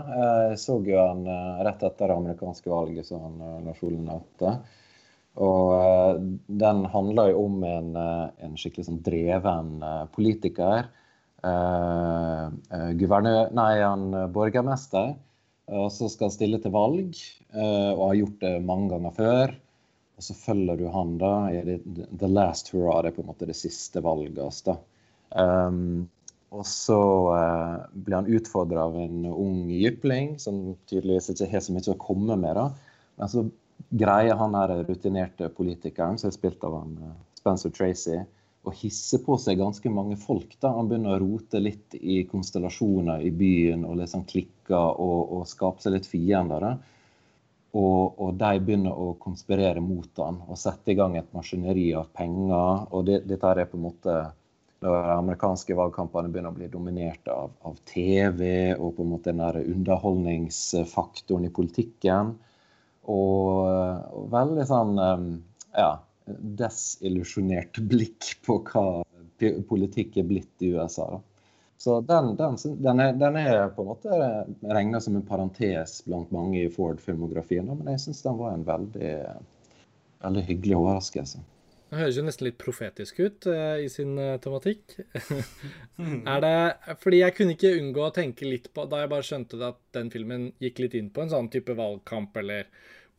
[0.48, 4.54] Jeg så jo den eh, rett etter det amerikanske valget, som Lars Ole nevnte.
[5.42, 6.24] Og
[6.62, 9.76] den handler jo om en, en skikkelig sånn dreven
[10.12, 10.88] politiker.
[11.44, 15.14] Eh, guvernør, nei, han borgermester
[15.70, 17.18] og så skal han stille til valg,
[17.54, 19.54] eh, og har gjort det mange ganger før.
[20.18, 21.78] Og så følger du han da i
[22.18, 24.62] the last hurrah, det er på en måte det siste valget hans.
[25.30, 26.10] Um,
[26.52, 27.00] og så
[27.32, 32.00] uh, blir han utfordra av en ung jypling som tydeligvis ikke har så mye å
[32.00, 32.58] komme med.
[32.58, 32.66] da.
[33.16, 33.46] Men så
[33.88, 38.20] greier han her rutinerte politikeren, som er spilt av han, uh, Spencer Tracy,
[38.62, 40.52] å hisse på seg ganske mange folk.
[40.60, 40.74] da.
[40.76, 45.82] Han begynner å rote litt i konstellasjoner i byen og liksom klikke og, og skape
[45.82, 46.68] seg litt fiender.
[47.72, 52.12] Og, og, de begynner å konspirere mot han og sette i gang et maskineri av
[52.12, 52.86] penger.
[52.92, 54.20] og det, Dette er på en måte
[54.82, 59.42] de amerikanske valgkampene begynner å bli dominert av, av TV og på en måte den
[59.42, 62.34] der underholdningsfaktoren i politikken.
[63.02, 63.66] Og,
[64.14, 65.92] og veldig sånn ja,
[66.62, 68.86] desillusjonert blikk på hva
[69.68, 71.08] politikk er blitt i USA.
[71.16, 71.22] Da.
[71.82, 74.18] Så den, den, den, er, den, er, på en måte
[74.70, 79.16] regna som en parentes blant mange i Ford-filmografien, men jeg syns den var en veldig,
[80.22, 81.42] veldig hyggelig overraskelse.
[81.92, 84.94] Det høres jo nesten litt profetisk ut uh, i sin uh, tematikk.
[86.32, 89.60] er det Fordi jeg kunne ikke unngå å tenke litt på Da jeg bare skjønte
[89.66, 92.70] at den filmen gikk litt inn på en sånn type valgkamp eller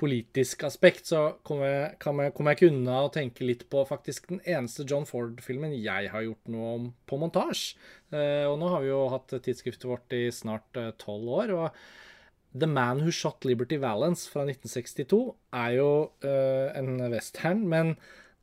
[0.02, 4.32] politisk aspekt, så kommer jeg, jeg, kom jeg ikke unna å tenke litt på faktisk
[4.32, 7.78] den eneste John Ford-filmen jeg har gjort noe om på montasje.
[8.10, 11.54] Eh, og nå har vi jo hatt tidsskriftet vårt i snart eh, tolv eh, år.
[11.60, 15.22] og The Man Who Shot Liberty Valance fra 1962
[15.62, 15.90] er jo
[16.26, 17.96] eh, en western, men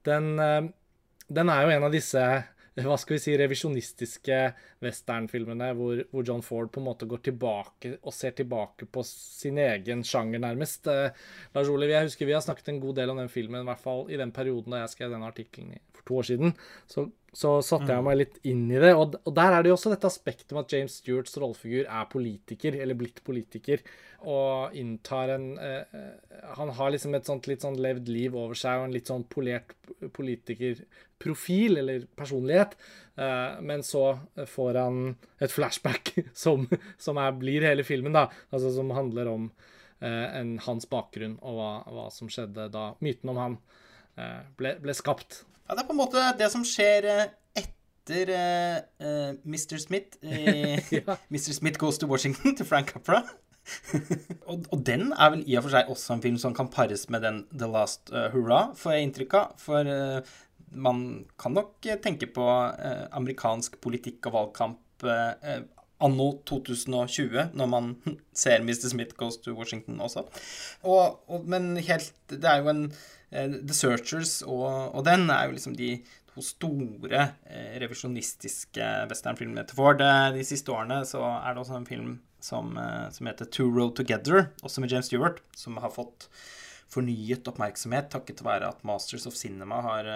[0.09, 0.71] den, eh,
[1.29, 2.25] den er jo en av disse
[2.87, 4.39] hva skal vi si, revisjonistiske
[4.85, 9.59] westernfilmene hvor, hvor, John Ford på en måte går tilbake og ser tilbake på sin
[9.61, 10.87] egen sjanger, nærmest.
[10.91, 11.11] Eh,
[11.57, 13.83] Lars Oliv, jeg husker vi har snakket en god del om den filmen, i hvert
[13.83, 16.55] fall i den perioden da jeg skrev denne artikkelen for to år siden.
[16.91, 18.07] Så, så satte jeg mm.
[18.09, 18.93] meg litt inn i det.
[18.99, 22.09] Og, og der er det jo også dette aspektet med at James Stewarts rollefigur er
[22.11, 23.85] politiker, eller blitt politiker,
[24.21, 28.59] og inntar en eh, eh, Han har liksom et sånt litt sånn levd liv over
[28.59, 29.73] seg og en litt sånn polert
[30.17, 32.77] politikerprofil, eller personlighet.
[33.21, 35.03] Eh, men så får han
[35.39, 36.67] et flashback som,
[36.99, 38.29] som er, blir hele filmen, da.
[38.51, 39.51] Altså som handler om
[40.01, 43.59] eh, en, hans bakgrunn og hva, hva, som skjedde da myten om han
[44.17, 45.45] eh, ble, ble skapt.
[45.71, 47.29] Ja, det er på en måte det som skjer eh,
[47.61, 49.77] etter uh, uh, Mr.
[49.79, 50.41] Smith i
[50.99, 51.15] ja.
[51.31, 51.53] Mr.
[51.55, 53.21] Smith Goes to Washington til Frank Capra.
[54.51, 57.07] og, og, den er vel i og for seg også en film som kan pares
[57.07, 59.55] med den The Last Hurrah, får jeg inntrykk av.
[59.63, 59.93] For
[60.75, 61.05] man
[61.39, 62.49] kan nok tenke på
[63.21, 65.07] amerikansk politikk og valgkamp
[66.03, 67.95] anno 2020, når man
[68.35, 68.91] ser Mr.
[68.91, 70.27] Smith Goes to Washington også.
[70.83, 75.47] Og, og, men helt Det er jo en Eh, The Searchers og, og, den er
[75.47, 75.93] jo liksom de
[76.31, 80.03] to store eh, revisjonistiske westernfilmene til Ford.
[80.05, 83.69] Eh, de siste årene så er det også en film som, eh, som heter Two
[83.71, 86.31] Road Together, også med James Stewart, som har fått
[86.91, 90.09] fornyet oppmerksomhet takket være at Masters of Cinema har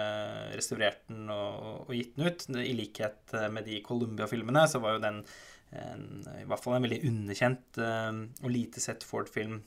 [0.57, 2.43] restaurert den og, og gitt den ut.
[2.51, 5.21] I likhet med de Columbia-filmene så var jo den
[5.71, 6.03] en,
[6.35, 9.61] i hvert fall en veldig underkjent og lite sett Ford-film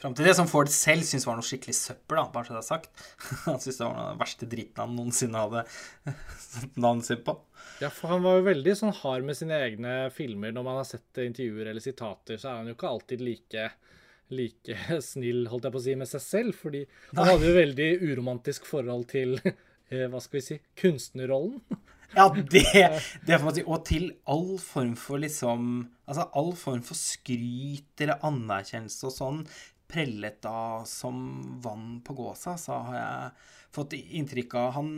[0.00, 2.60] Fram til det som Ford selv syntes var noe skikkelig søppel, da, bare så det
[2.62, 3.02] er sagt.
[3.46, 5.64] Han syntes det var den verste dritten han noensinne hadde
[6.50, 7.36] satt navnet sitt på.
[7.80, 10.52] Ja, for han var jo veldig sånn hard med sine egne filmer.
[10.52, 13.66] Når man har sett intervjuer eller sitater, så er han jo ikke alltid like,
[14.32, 14.78] like
[15.10, 16.58] snill, holdt jeg på å si, med seg selv.
[16.60, 16.82] Fordi
[17.14, 21.60] han hadde jo veldig uromantisk forhold til, eh, hva skal vi si, kunstnerrollen.
[22.16, 22.64] Ja, det,
[23.26, 23.64] det får man si.
[23.64, 25.66] Og til all form for liksom
[26.10, 29.44] Altså all form for skryt eller anerkjennelse og sånn
[29.90, 31.20] prellet av som
[31.62, 33.30] vann på gåsa, så har jeg
[33.74, 34.92] fått inntrykk av han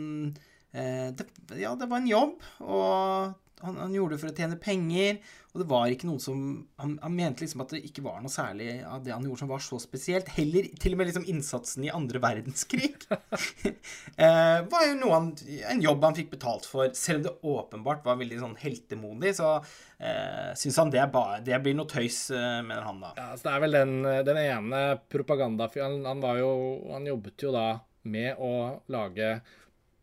[0.71, 1.27] eh, det,
[1.59, 5.17] Ja, det var en jobb, og han, han, gjorde det for å tjene penger.
[5.53, 6.37] Og det var ikke noe som
[6.81, 9.51] han, han, mente liksom at det ikke var noe særlig av det han gjorde som
[9.51, 10.31] var så spesielt.
[10.33, 15.29] Heller til og med liksom innsatsen i andre verdenskrig eh, var jo noe han,
[15.69, 16.89] en jobb han fikk betalt for.
[16.97, 21.61] Selv om det åpenbart var veldig sånn heltemodig, så eh, syns han det, ba, det,
[21.61, 23.13] blir noe tøys, eh, mener han da.
[23.19, 26.53] Ja, så Det er vel den, den ene propagandafyren han, han, var jo
[26.95, 27.67] Han jobbet jo da
[28.09, 28.55] med å
[28.91, 29.37] lage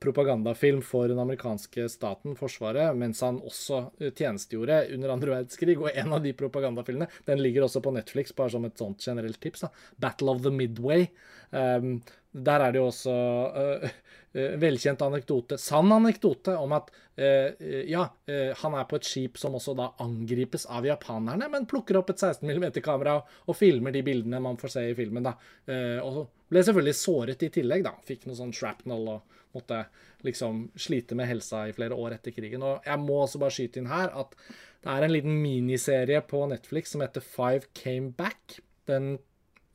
[0.01, 5.77] propagandafilm for den amerikanske staten, Forsvaret, mens han også eh, tjenestegjorde under andre verdenskrig.
[5.81, 9.41] Og en av de propagandafilmene den ligger også på Netflix, bare som et sånt generelt
[9.41, 9.67] tips.
[9.67, 11.11] da, 'Battle of the Midway'.
[11.51, 13.87] Um, der er det jo også uh,
[14.39, 17.51] uh, velkjent anekdote, sann anekdote, om at uh,
[17.91, 18.05] ja,
[18.63, 22.23] han er på et skip som også da angripes av japanerne, men plukker opp et
[22.23, 25.27] 16 mm-kamera og filmer de bildene man får se i filmen.
[25.27, 25.35] da.
[26.07, 27.95] og ble selvfølgelig såret i tillegg, da.
[28.07, 29.85] Fikk noe sånn shrapnel og måtte
[30.27, 32.65] liksom slite med helsa i flere år etter krigen.
[32.67, 34.37] Og jeg må også bare skyte inn her at
[34.81, 38.61] det er en liten miniserie på Netflix som heter Five Came Back.
[38.89, 39.19] Den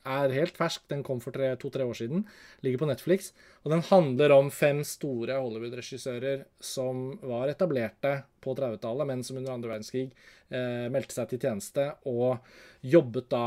[0.06, 0.84] er helt fersk.
[0.90, 2.24] Den kom for to-tre år siden.
[2.64, 3.32] Ligger på Netflix.
[3.64, 9.54] Og den handler om fem store Hollywood-regissører som var etablerte på 30-tallet, men som under
[9.54, 10.08] andre verdenskrig
[10.50, 12.38] eh, meldte seg til tjeneste og
[12.86, 13.46] jobbet da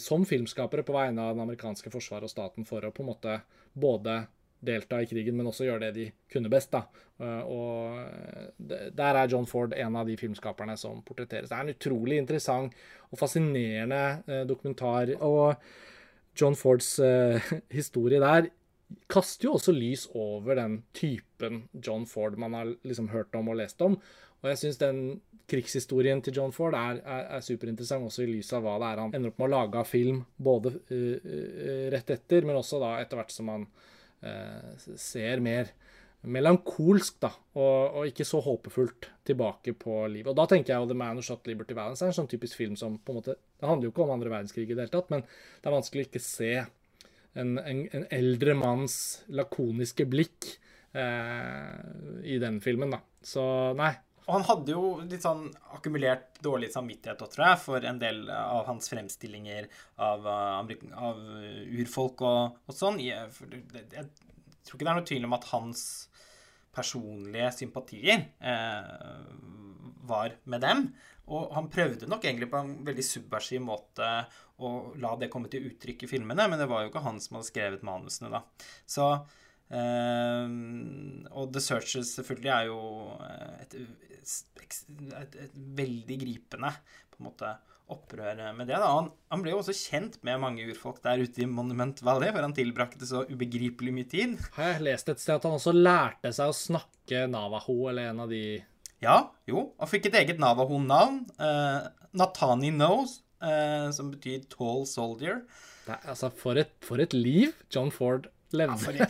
[0.00, 3.40] som filmskapere på vegne av den amerikanske forsvaret og staten for å på en måte
[3.76, 4.22] både
[4.66, 6.72] delta i krigen, men også gjøre det de kunne best.
[6.72, 6.86] da.
[7.20, 8.58] Eh, og
[8.96, 11.50] Der er John Ford en av de filmskaperne som portretteres.
[11.50, 12.74] Det er en utrolig interessant
[13.10, 15.14] og fascinerende eh, dokumentar.
[15.20, 15.54] Og
[16.36, 17.00] John Fords
[17.78, 18.50] historie der
[19.10, 23.58] kaster jo også lys over den typen John Ford man har liksom hørt om og
[23.58, 23.98] lest om.
[24.42, 25.00] Og jeg syns den
[25.50, 29.02] krigshistorien til John Ford er, er, er, superinteressant, også i lys av hva det er
[29.02, 32.80] han ender opp med å lage av film, både uh, uh, rett etter, men også
[32.82, 33.66] da etter hvert som han
[34.26, 35.70] uh, ser mer
[36.26, 40.32] melankolsk da, og, og, ikke så håpefullt tilbake på livet.
[40.32, 42.58] Og Da tenker jeg jo The Man Who Shot Liberty Valance er en sånn typisk
[42.58, 44.94] film som på en måte, Det handler jo ikke om andre verdenskrig i det hele
[44.96, 46.50] tatt, men det er vanskelig å ikke se
[47.36, 48.96] en, en, en eldre manns
[49.28, 50.56] lakoniske blikk
[50.96, 52.94] i den filmen.
[52.96, 53.02] da.
[53.20, 53.44] Så
[53.76, 53.92] nei.
[54.26, 55.44] Og han hadde jo litt sånn
[55.76, 59.68] akkumulert dårlig samvittighet tror jeg, for en del av hans fremstillinger
[60.02, 61.20] av, uh, av
[61.78, 62.98] urfolk og, og sånn.
[63.04, 63.30] Jeg,
[63.94, 64.08] jeg,
[64.66, 65.84] tror ikke det er noe tvil om at hans
[66.76, 68.88] personlige sympatier eh,
[70.10, 70.82] var med dem.
[71.32, 74.10] Og han prøvde nok egentlig på en veldig subversiv måte
[74.62, 77.38] å la det komme til uttrykk i filmene, men det var jo ikke han som
[77.38, 78.44] hadde skrevet manusene, da.
[78.84, 79.10] Så
[79.66, 80.46] Uh,
[81.34, 82.76] og The Searchers selvfølgelig er jo
[83.58, 83.72] et,
[84.26, 86.72] et, et, veldig gripende
[87.12, 87.54] på en måte
[87.92, 88.74] opprør med det.
[88.74, 88.88] da.
[88.90, 92.42] Han, han, ble jo også kjent med mange urfolk der ute i Monument Valley, for
[92.42, 94.34] han tilbrakte så ubegripelig mye tid.
[94.56, 98.24] Har jeg lest et sted at han også lærte seg å snakke navaho, eller en
[98.26, 98.42] av de
[99.04, 99.68] Ja, jo.
[99.78, 101.22] Han fikk et eget navaho-navn.
[101.38, 101.86] Eh,
[102.16, 105.44] Natani Knows, eh, som betyr tall soldier.
[105.86, 109.06] Det, altså, for et, for et liv John Ford levde.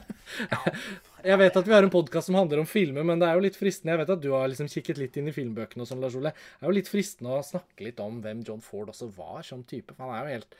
[0.52, 0.60] Ja,
[1.26, 3.44] jeg vet at vi har en podkast som handler om filmer, men det er jo
[3.44, 6.00] litt fristende Jeg vet at du har liksom kikket litt inn i filmbøkene og sånn,
[6.04, 6.32] Lars Ole.
[6.32, 9.64] Det er jo litt fristende å snakke litt om hvem John Ford også var som
[9.66, 9.94] type.
[9.94, 10.58] For han er jo helt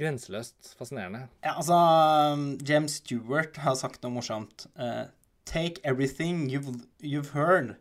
[0.00, 1.28] grenseløst fascinerende.
[1.46, 1.78] Ja, altså
[2.66, 4.66] James Stewart har sagt noe morsomt.
[4.74, 5.06] Uh,
[5.44, 7.76] Take everything you've, you've heard,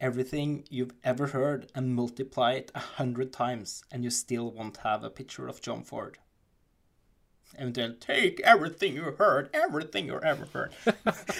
[0.00, 5.02] everything you've ever heard, and multiply it a hundred times, and you still won't have
[5.02, 6.18] a picture of John Ford.
[7.58, 10.72] Eventuelt 'Take everything you heard, everything you ever heard'.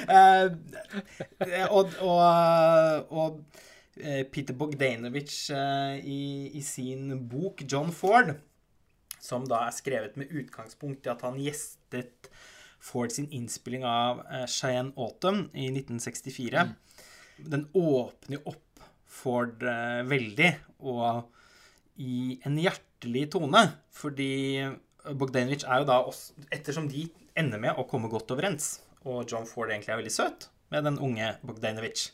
[0.09, 0.51] uh,
[1.77, 3.45] og, og, og
[3.97, 8.35] uh, Peter Bogdanovich uh, i, i, sin bok 'John Ford',
[9.21, 12.31] som da er skrevet med utgangspunkt i at han gjestet
[12.81, 16.63] Ford sin innspilling av Cheyenne Autumn i 1964.
[16.65, 17.51] Mm.
[17.53, 19.61] Den åpner opp Ford
[20.09, 21.29] veldig, og
[22.01, 24.65] i en hjertelig tone, fordi
[25.17, 27.07] Bogdanovich er jo da også, Ettersom de
[27.39, 30.99] ender med å komme godt overens, og John Ford egentlig er veldig søt med den
[31.03, 32.11] unge Bogdanovich,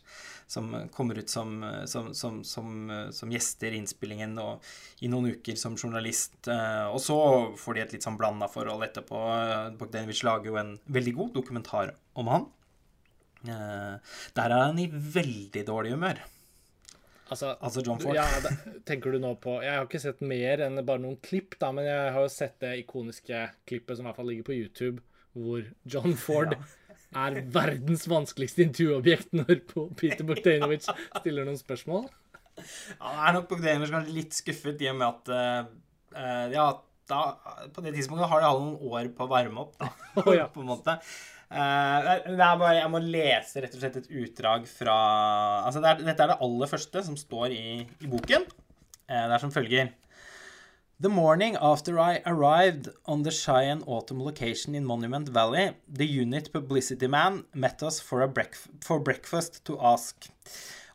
[0.46, 1.58] som kommer ut som,
[1.90, 2.68] som, som,
[3.12, 4.64] som gjester i innspillingen og
[5.02, 6.38] i noen uker som journalist.
[6.48, 7.16] Eh, og så
[7.58, 9.24] får de et litt sånn blanda forhold etterpå.
[9.80, 12.46] Bogdanovich lager jo en veldig god dokumentar om han.
[13.44, 16.22] Eh, der er han i veldig dårlig humør.
[17.26, 18.14] Altså, altså, John Ford.
[18.14, 18.52] Ja, da,
[18.86, 21.88] tenker du nå på Jeg har ikke sett mer enn bare noen klipp, da, men
[21.88, 25.02] jeg har jo sett det ikoniske klippet som i hvert fall ligger på YouTube,
[25.34, 26.60] hvor John Ford ja.
[27.26, 29.64] er verdens vanskeligste intervjuobjekt når
[29.98, 32.06] Peter Bogdanovich stiller noen spørsmål.
[32.56, 35.32] Ja, det er nok Bogdanovich kanskje litt skuffet i og med at
[36.14, 36.70] uh, Ja,
[37.10, 37.22] da,
[37.74, 39.90] på det tidspunktet har de alle noen år på å varme opp, da,
[40.22, 40.46] oh, ja.
[40.54, 41.00] på en måte.
[41.46, 42.24] Er
[42.58, 44.96] bare, jeg må lese rett og slett et utdrag fra
[45.62, 47.66] altså det er, Dette er det aller første som står i,
[48.02, 48.48] i boken.
[49.06, 49.92] Uh, det er som følger
[50.98, 56.50] The morning after I arrived on the Cheyenne Autumn location in Monument Valley, the unit
[56.54, 60.28] publicity man met us for, a breakf for breakfast to ask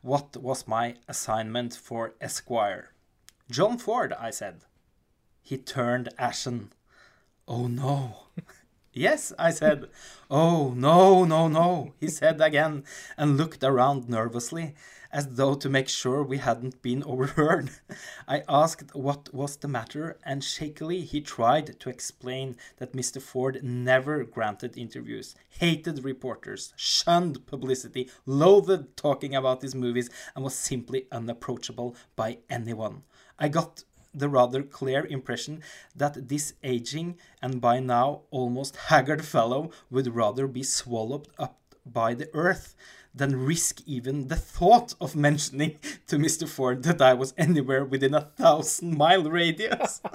[0.02, 2.90] what was my assignment for Esquire.
[3.52, 4.62] John Ford, I said.
[5.44, 6.74] He turned ashen.
[7.48, 8.16] Oh no.
[8.94, 9.90] Yes, I said.
[10.30, 12.84] Oh, no, no, no, he said again,
[13.18, 14.76] and looked around nervously,
[15.14, 17.70] as though to make sure we hadn't been overheard.
[18.28, 23.22] I asked what was the matter, and shakily he tried to explain that Mr.
[23.22, 30.56] Ford never granted interviews, hated reporters, shunned publicity, loathed talking about his movies, and was
[30.56, 33.04] simply unapproachable by anyone.
[33.40, 35.62] I got the rather clear impression
[35.96, 42.14] that this aging and by now almost haggard fellow would rather be swallowed up by
[42.14, 42.76] the earth
[43.14, 46.48] than risk even the thought of mentioning to Mr.
[46.48, 50.02] Ford that I was anywhere within a thousand mile radius.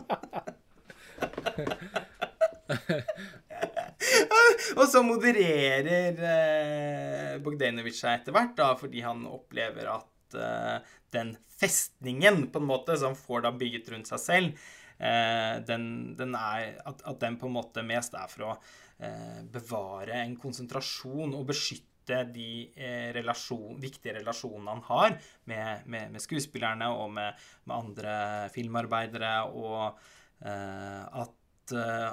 [4.77, 10.07] Og så modererer eh, Bogdanovic seg etter hvert, da, fordi han opplever at
[10.41, 14.67] eh, den festningen på en måte som får da bygget rundt seg selv,
[14.99, 18.55] eh, den, den er, at, at, den på en måte mest er for å
[18.99, 21.95] eh, bevare en konsentrasjon og beskytte
[22.31, 22.69] de
[23.17, 25.17] relasjon, viktige relasjonene han har
[25.51, 28.13] med, med, med skuespillerne og med, med, andre
[28.55, 29.99] filmarbeidere, og
[30.47, 32.13] eh, at eh,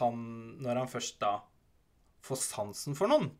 [0.00, 0.20] han,
[0.64, 1.38] når han først da
[2.24, 3.30] får sansen for noen,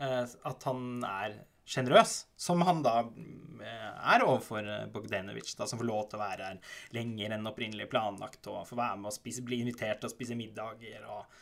[0.00, 5.80] eh, at han er sjenerøs, som han da eh, er overfor eh, Bogdanovic, da, som
[5.80, 9.18] får lov til å være her lenger enn opprinnelig planlagt, og får være med og
[9.18, 11.38] spise, bli invitert til å spise middager og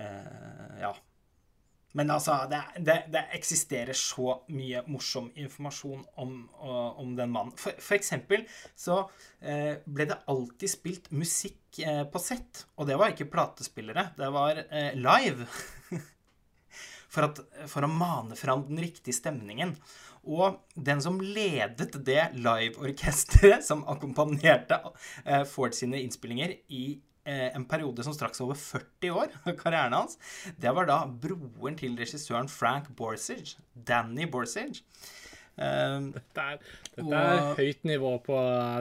[0.00, 0.94] eh, Ja.
[1.92, 7.52] Men altså, det, det, det, eksisterer så mye morsom informasjon om, om den mannen.
[7.60, 9.02] For, for eksempel så
[9.44, 14.32] eh, ble det alltid spilt musikk eh, på sett, og det var ikke platespillere, det
[14.32, 15.48] var eh, live.
[17.12, 19.76] for, at, for, å mane fram den riktige stemningen.
[20.22, 24.78] Og den som ledet det liveorkesteret som akkompagnerte
[25.24, 26.84] eh, Ford sine innspillinger i
[27.26, 30.20] eh, en periode som straks over 40 år av karrieren hans,
[30.56, 34.84] det var da broren til regissøren Frank Borsage, Danny Borsage.
[35.52, 36.60] Um, dette er,
[36.94, 38.36] dette er og, høyt nivå på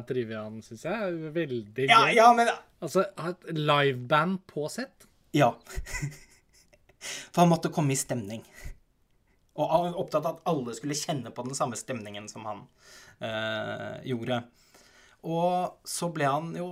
[0.07, 1.17] triviaen, syns jeg.
[1.35, 1.91] Veldig gøy.
[1.91, 3.03] Ja, ja, men, altså,
[3.51, 5.09] liveband på sett?
[5.35, 5.51] Ja.
[7.01, 8.45] For han måtte komme i stemning.
[9.59, 12.63] Og han var opptatt av at alle skulle kjenne på den samme stemningen som han
[13.25, 14.43] øh, gjorde.
[15.27, 16.71] Og så ble han jo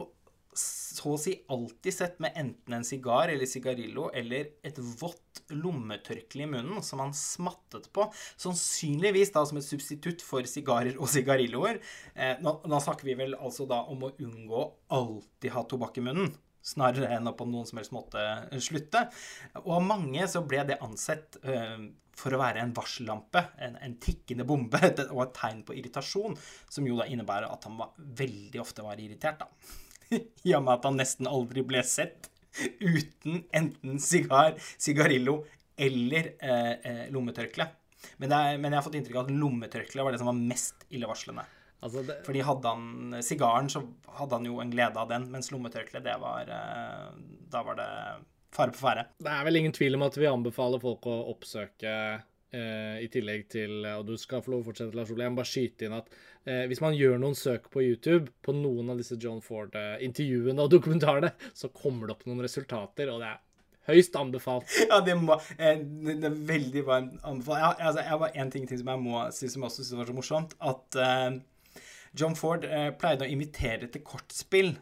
[0.60, 6.44] så å si alltid sett med enten en sigar eller sigarillo eller et vått lommetørkle
[6.44, 8.08] i munnen som han smattet på.
[8.42, 11.80] Sannsynligvis da som et substitutt for sigarer og sigarilloer.
[12.16, 14.66] Eh, nå, nå, snakker vi vel altså da om å unngå
[15.00, 16.34] alltid ha tobakk i munnen
[16.70, 18.22] snarere enn å på noen som helst måte
[18.62, 19.08] slutte.
[19.64, 21.90] Og av mange så ble det ansett uh,
[22.20, 24.80] for å være en varsellampe, en, en, tikkende bombe,
[25.14, 26.36] og et tegn på irritasjon,
[26.70, 29.78] som jo da innebærer at han var, veldig ofte var irritert, da.
[30.48, 32.32] I og med at han nesten aldri ble sett
[32.82, 35.44] uten enten sigar, sigarillo
[35.80, 37.68] eller eh, eh, lommetørkle.
[38.18, 41.46] Men, men, jeg har fått inntrykk av at lommetørkle var det som var mest illevarslende.
[41.80, 42.18] Altså det...
[42.26, 43.84] Fordi hadde han sigaren, så
[44.20, 47.06] hadde han jo en glede av den, mens lommetørkleet, det var eh,
[47.52, 47.92] Da var det
[48.56, 49.06] fare på ferde.
[49.22, 51.94] Det er vel ingen tvil om at vi anbefaler folk å oppsøke
[52.52, 55.28] eh, i tillegg til Og du skal få lov å fortsette, Lars Ole.
[55.28, 56.10] Jeg må bare skyte inn at
[56.44, 60.74] eh, hvis man gjør noen søk på YouTube på noen av disse John Ford-intervjuene og
[60.74, 63.46] dokumentarene, så kommer det opp noen resultater, og det er
[63.90, 64.74] høyst anbefalt.
[64.90, 67.62] Ja, det, må, eh, det er veldig varmt anbefalt.
[67.62, 69.86] Ja, altså, jeg har bare én ting til som jeg må si som jeg også
[69.86, 70.56] syns var så morsomt.
[70.72, 71.40] At uh,
[72.18, 74.74] John Ford eh, pleide å invitere til kortspill.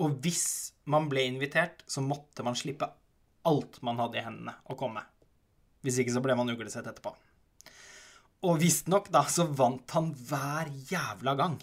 [0.00, 0.44] Og hvis
[0.90, 2.88] man ble invitert, så måtte man slippe
[3.48, 5.02] alt man hadde i hendene, å komme.
[5.84, 7.12] Hvis ikke så ble man uglesett etterpå.
[8.48, 11.58] Og visstnok, da, så vant han hver jævla gang.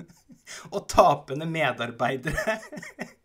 [0.74, 2.56] og tapende medarbeidere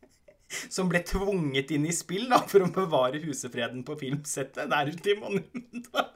[0.76, 5.18] som ble tvunget inn i spill da, for å bevare husefreden på filmsettet ute i
[5.20, 6.12] Monumental.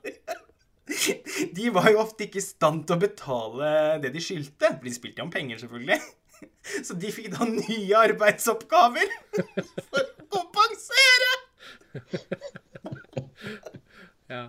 [1.58, 3.74] De var jo ofte ikke i stand til å betale
[4.04, 4.74] det de skyldte.
[4.78, 6.00] For De spilte jo om penger, selvfølgelig.
[6.88, 9.12] Så de fikk da nye arbeidsoppgaver
[9.90, 11.32] for å kompensere!
[14.30, 14.46] Ja.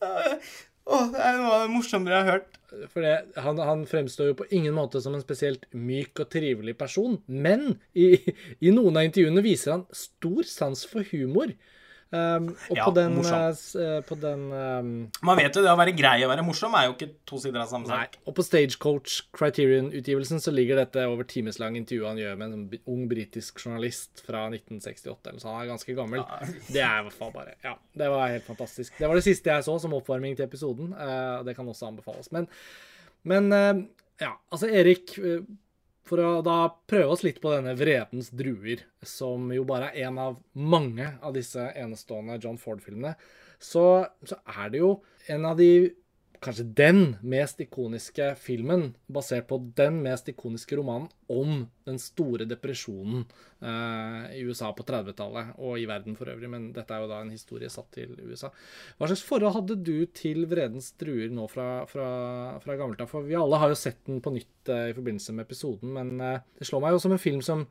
[0.00, 2.56] Å, det er noe av det morsommere jeg har hørt.
[2.92, 6.76] For det, han, han, fremstår jo på ingen måte som en spesielt myk og trivelig
[6.78, 8.12] person, men i,
[8.62, 11.54] i noen av intervjuene viser han stor sans for humor.
[12.10, 14.88] Um, og ja, på den, uh, på den um,
[15.22, 17.62] Man vet jo det å være grei og være morsom er jo ikke to sider
[17.62, 18.16] av samme sak.
[18.26, 23.04] Og på Stagecoach Criterion-utgivelsen så ligger dette over timeslang intervju han gjør med en ung
[23.10, 25.38] britisk journalist fra 1968.
[25.38, 26.24] Så han er ganske gammel.
[26.24, 26.50] Ja.
[26.66, 28.98] Det er i hvert fall bare Ja, det var helt fantastisk.
[28.98, 30.90] Det var det siste jeg så som oppvarming til episoden.
[30.98, 32.32] Uh, det kan også anbefales.
[32.34, 32.50] Men,
[33.22, 33.84] men uh,
[34.18, 35.14] ja, altså Erik
[36.06, 36.58] for å da
[36.90, 41.36] prøve oss litt på denne Vredens druer, som jo bare er en av mange av
[41.36, 43.14] disse enestående John Ford-filmene,
[43.60, 44.94] så, så er det jo
[45.30, 45.70] en av de
[46.40, 53.26] kanskje den mest ikoniske filmen, basert på den mest ikoniske romanen om den store depresjonen
[53.60, 57.20] eh, i USA på 30-tallet, og i verden for øvrig, men dette er jo da
[57.20, 58.48] en historie satt til USA.
[58.96, 62.08] Hva slags forhold hadde du til Vredens druer nå fra, fra,
[62.64, 63.12] fra gammelt av?
[63.12, 66.14] For vi alle har jo sett den på nytt eh, i forbindelse med episoden, men
[66.24, 67.66] eh, det slår meg jo som en film som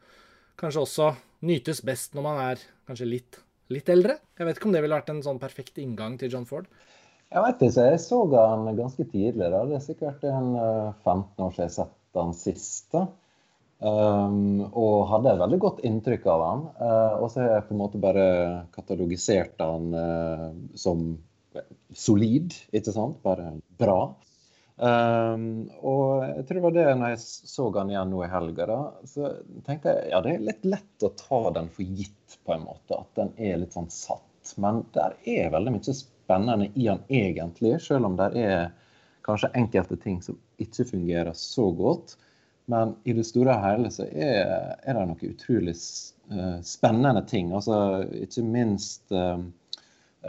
[0.60, 1.10] kanskje også
[1.50, 3.42] nytes best når man er kanskje litt,
[3.74, 4.20] litt eldre.
[4.38, 6.70] Jeg vet ikke om det ville vært en sånn perfekt inngang til John Ford?
[7.30, 9.50] Jeg vet ikke, jeg så han ganske tidlig.
[9.54, 9.64] da.
[9.70, 12.96] Det er sikkert en 15 eh, år siden jeg har sett han sist.
[13.80, 16.64] Um, og hadde et veldig godt inntrykk av han.
[16.82, 18.26] Uh, og så har jeg på en måte bare
[18.74, 21.14] katalogisert han uh, som
[21.96, 23.22] solid, ikke sant?
[23.24, 24.02] Bare bra.
[24.80, 27.24] Um, og jeg tror det var det når jeg
[27.54, 28.78] så han igjen nå i helga, da,
[29.12, 29.34] så
[29.68, 33.04] tenkte jeg ja, det er litt lett å ta den for gitt, på en måte.
[33.04, 34.56] At den er litt sånn satt.
[34.58, 38.70] Men der er veldig mye spennende spennende i han egentlig, selv om det er
[39.26, 42.18] kanskje enkelte ting som ikke fungerer så godt.
[42.70, 47.50] Men i det store og hele så er, er det noe utrolig uh, spennende ting.
[47.56, 49.42] Altså, ikke minst uh,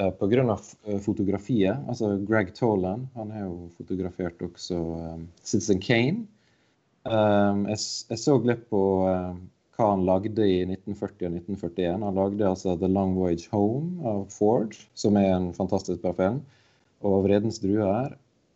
[0.01, 0.57] uh, pga.
[1.05, 1.85] fotografiet.
[1.89, 6.25] Altså Greg Tolan han har jo fotografert også um, Citizen Kane.
[7.05, 8.83] Um, jeg, jeg, så litt på
[9.81, 12.05] hva han lagde i 1940 og 1941.
[12.05, 16.43] Han lagde altså The Long Voyage Home av Ford, som er en fantastisk bra film,
[17.01, 18.11] og Vredens Drue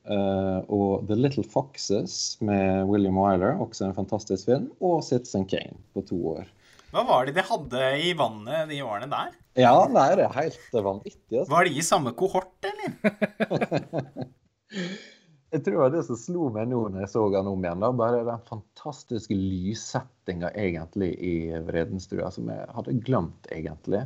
[0.04, 5.78] Uh, og The Little Foxes med William Wyler, også en fantastisk film, og Citizen Kane
[5.96, 6.50] på to år.
[6.92, 9.32] Hva var det de hadde i vannet de årene der?
[9.64, 11.38] Ja, nei, det er helt vanvittig.
[11.40, 11.48] Altså.
[11.54, 14.28] Var de i samme kohort, eller?
[15.54, 17.82] Jeg tror det som slo meg nå når jeg så han om igjen.
[17.84, 17.92] Da.
[17.94, 24.00] Bare den fantastiske lyssettinga egentlig i Vredenstua, som jeg hadde glemt egentlig.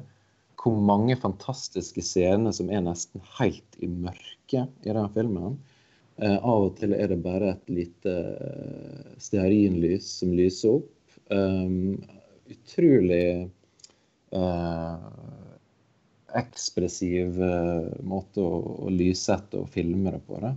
[0.61, 5.57] Hvor mange fantastiske scener som er nesten helt i mørket i den filmen.
[6.20, 10.94] Eh, av og til er det bare et lite uh, stearinlys som lyser opp.
[11.32, 11.96] Um,
[12.49, 13.49] utrolig
[14.36, 15.09] eh,
[16.40, 20.42] ekspressiv uh, måte å, å lyssette og filme det på.
[20.44, 20.57] det.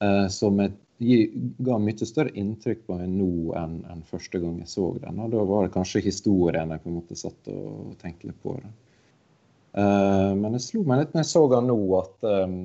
[0.00, 4.70] Eh, som et, ga mye større inntrykk på meg nå enn, enn første gang jeg
[4.70, 5.20] så den.
[5.22, 8.56] Og da var det kanskje historien jeg på en måte satt og tenkte litt på.
[8.58, 8.70] det.
[9.78, 12.56] Uh, men det slo meg litt når jeg så den nå, at um,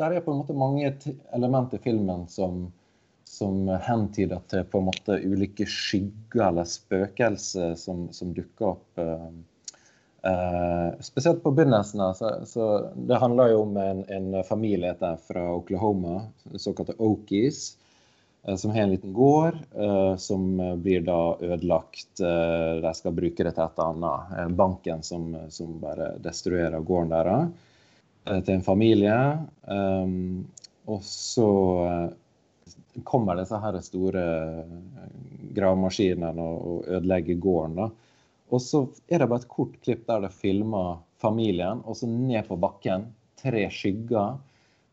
[0.00, 0.88] der er på en måte mange
[1.36, 2.64] element i filmen som,
[3.28, 9.02] som hentyder til på en måte ulike skygger eller spøkelser som, som dukker opp.
[10.26, 12.14] Uh, spesielt på begynnelsen.
[12.14, 16.20] Så, så det handler jo om en, en familie der fra Oklahoma,
[16.54, 17.76] såkalte Okies,
[18.48, 20.44] uh, som har en liten gård uh, som
[20.82, 22.06] blir da ødelagt.
[22.82, 24.54] de skal bruke det til et annet.
[24.54, 27.50] banken som, som, bare destruerer gården deres.
[28.46, 29.18] til en familie.
[29.66, 30.46] Um,
[30.86, 31.50] og så
[33.02, 34.22] kommer disse her store
[35.54, 37.76] gravemaskinene og, og ødelegger gården.
[37.76, 37.90] da.
[38.52, 42.44] Og så er det bare et kort klipp der det filmer familien, og så ned
[42.48, 43.08] på bakken.
[43.40, 44.36] Tre skygger.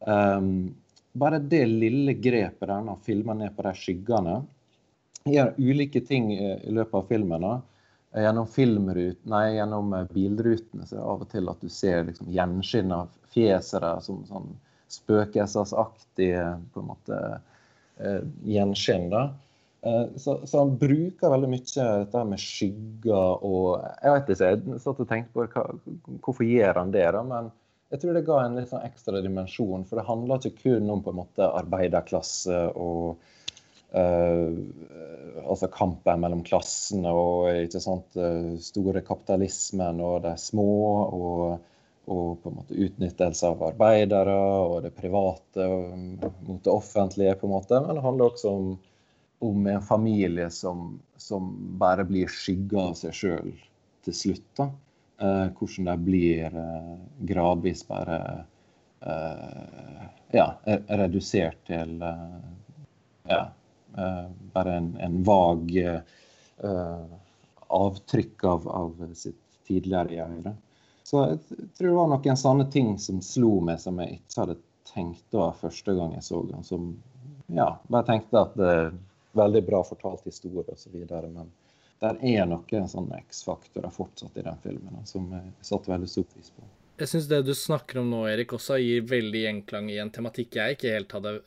[0.07, 0.71] Um,
[1.19, 4.37] bare det lille grepet der, når filma ned på de skyggene,
[5.29, 7.45] gjør ulike ting i løpet av filmen.
[8.15, 12.07] Gjennom filmrut, nei, gjennom eh, bilrutene så er det av og til at du ser
[12.07, 14.47] liksom, gjenskinn av fjeset der som sånn
[14.89, 16.55] spøkelsesaktig eh,
[18.49, 19.05] gjenskinn.
[19.13, 19.27] da.
[19.81, 24.83] Eh, så, så, han bruker veldig mye dette med skygger og Jeg vet ikke, jeg
[24.83, 25.65] satt og tenkte på hva,
[26.25, 27.51] hvorfor gjør han det, da, men
[27.89, 29.85] jeg tror det ga en litt sånn ekstra dimensjon.
[29.89, 33.23] For det handler ikke kun om på en måte arbeiderklasse og
[33.97, 34.51] uh,
[35.41, 40.69] altså kampen mellom klassene og ikke sant, eh, store kapitalismen og de små.
[41.07, 41.65] og
[42.09, 47.35] og på en måte utnyttelse av arbeidere og det private mot det offentlige.
[47.37, 48.79] på en måte, Men det handler også om
[49.39, 53.51] om en familie som, som bare blir skygga av seg sjøl
[54.05, 54.47] til slutt.
[54.59, 54.69] da.
[55.19, 56.95] Eh, hvordan de blir eh,
[57.27, 58.19] gradvis bare
[59.03, 60.03] eh,
[60.35, 60.45] ja,
[60.87, 62.37] redusert til eh,
[63.31, 63.41] ja,
[63.97, 67.03] eh, bare en, en vag eh,
[67.67, 70.55] avtrykk av, av, sitt tidligere jeg.
[71.03, 71.41] Så jeg
[71.77, 74.57] tror det var noen sånne ting som slo meg, som jeg ikke hadde
[74.89, 76.65] tenkt da første gang jeg så den.
[76.65, 76.89] Som
[77.53, 78.57] ja, bare tenkte at
[79.39, 80.95] veldig bra fortalt historie osv.
[80.99, 81.51] Men
[81.99, 86.51] det er noen sånne X-faktorer fortsatt i den filmen som jeg satte veldig stor pris
[86.55, 86.67] på.
[86.99, 90.57] Jeg syns det du snakker om nå, Erik, også gir veldig gjenklang i en tematikk
[90.59, 91.37] jeg ikke helt hadde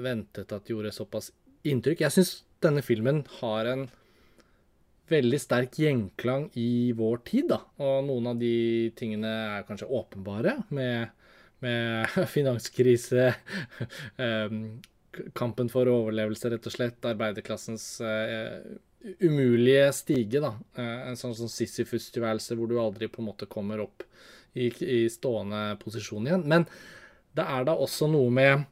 [0.00, 1.28] ventet at gjorde såpass
[1.68, 2.00] inntrykk.
[2.06, 2.30] Jeg syns
[2.64, 3.90] denne filmen har en
[5.12, 7.60] veldig sterk gjenklang i vår tid, da.
[7.82, 8.54] Og noen av de
[8.96, 11.12] tingene er kanskje åpenbare, med,
[11.64, 13.32] med finanskrise,
[14.16, 14.64] um,
[15.38, 18.58] kampen for overlevelse, rett og slett, arbeiderklassens uh,
[19.22, 20.54] umulige stige, da.
[20.78, 24.06] Uh, en sånn, sånn Sisyfus-tilværelse hvor du aldri på en måte kommer opp
[24.52, 26.46] i, i stående posisjon igjen.
[26.48, 26.68] Men
[27.36, 28.64] det er da også noe med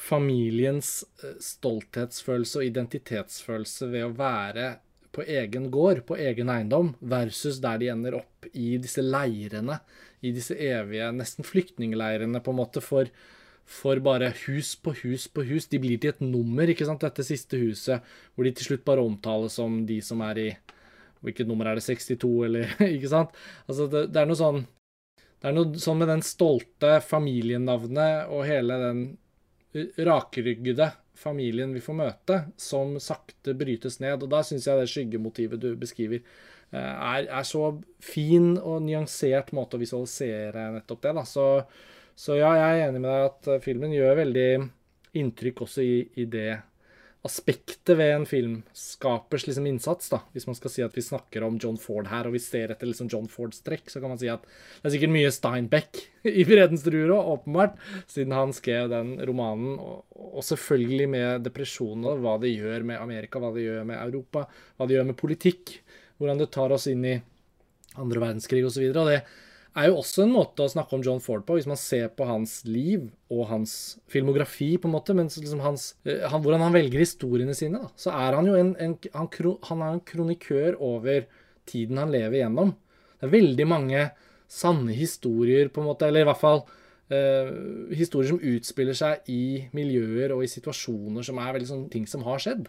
[0.00, 1.02] familiens
[1.44, 4.70] stolthetsfølelse og identitetsfølelse ved å være
[5.12, 9.80] på egen gård, på egen eiendom, versus der de ender opp i disse leirene,
[10.22, 13.10] i disse evige, nesten flyktningleirene, på en måte, for,
[13.70, 15.68] for bare hus på hus på hus.
[15.70, 18.04] De blir til et nummer, ikke sant, dette siste huset,
[18.34, 20.50] hvor de til slutt bare omtales som de som er i
[21.20, 21.84] Hvilket nummer er det?
[21.84, 23.34] 62, eller Ikke sant?
[23.68, 24.62] Altså, det, det er noe sånn
[25.36, 29.02] Det er noe sånn med den stolte familienavnet og hele den
[30.00, 30.88] rakryggede
[31.20, 34.24] familien vi får møte, som sakte brytes ned.
[34.24, 36.24] Og da syns jeg det skyggemotivet du beskriver,
[36.72, 37.68] eh, er, er, så
[38.02, 41.14] fin og nyansert måte å visualisere nettopp det.
[41.20, 41.26] Da.
[41.28, 41.46] Så,
[42.20, 44.50] så ja, jeg er enig med deg at eh, filmen gjør veldig
[45.20, 46.50] inntrykk også i, i det
[47.26, 50.08] aspektet ved en filmskapers liksom, innsats.
[50.12, 50.22] da.
[50.32, 52.88] Hvis man skal si at vi snakker om John Ford her, og vi ser etter
[52.88, 56.00] liksom, John Fords trekk, så kan man si at det er sikkert mye Steinbeck
[56.40, 57.76] i 'Fredens druer' òg, åpenbart,
[58.08, 59.76] siden han skrev den romanen.
[59.80, 64.00] Og, og selvfølgelig med depresjonen og hva det gjør med Amerika, hva det gjør med
[64.00, 64.46] Europa,
[64.76, 65.76] hva det gjør med politikk.
[66.20, 67.16] Hvordan det tar oss inn i
[68.00, 68.68] andre verdenskrig osv.
[68.68, 71.44] Og, så videre, og det er jo også en måte å snakke om John Ford
[71.46, 73.74] på, hvis man ser på hans liv og hans
[74.10, 77.92] filmografi, på en måte, men liksom hans, eh, han, hvordan han velger historiene sine, da,
[77.98, 79.30] så er han jo en, en han,
[79.68, 81.28] han, er en kronikør over
[81.70, 82.74] tiden han lever gjennom.
[83.20, 84.04] Det er veldig mange
[84.50, 86.64] sanne historier, på en måte, eller i hvert fall
[87.14, 87.50] eh,
[87.94, 89.42] historier som utspiller seg i
[89.76, 92.66] miljøer og i situasjoner som er veldig sånne ting som har skjedd.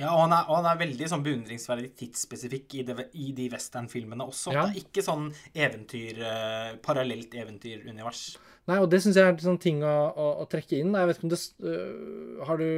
[0.00, 3.46] Ja, og han er, og han er veldig sånn beundringsverdig tidsspesifikk i, det, i de
[3.52, 4.54] westernfilmene også.
[4.54, 4.64] Ja.
[4.66, 8.24] Det er ikke sånn eventyr, eh, parallelt eventyrunivers.
[8.70, 10.94] Nei, og det syns jeg er en sånn ting å, å, å, trekke inn.
[10.96, 12.68] Jeg vet ikke om det øh, Har du,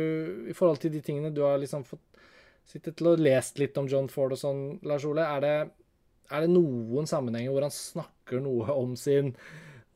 [0.51, 2.03] i forhold til de tingene du har liksom fått
[2.67, 5.55] sittet og lest litt om John Ford og sånn, Lars Ole, er det,
[6.35, 9.31] er det noen sammenhenger hvor han snakker noe om sin,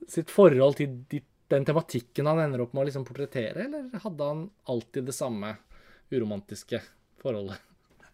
[0.06, 4.30] sitt forhold til de, den tematikken han ender opp med å liksom portrettere, eller hadde
[4.30, 5.56] han alltid det samme
[6.14, 6.78] uromantiske
[7.22, 7.60] forholdet?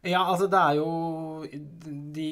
[0.06, 0.90] Ja, altså det er jo
[2.14, 2.26] de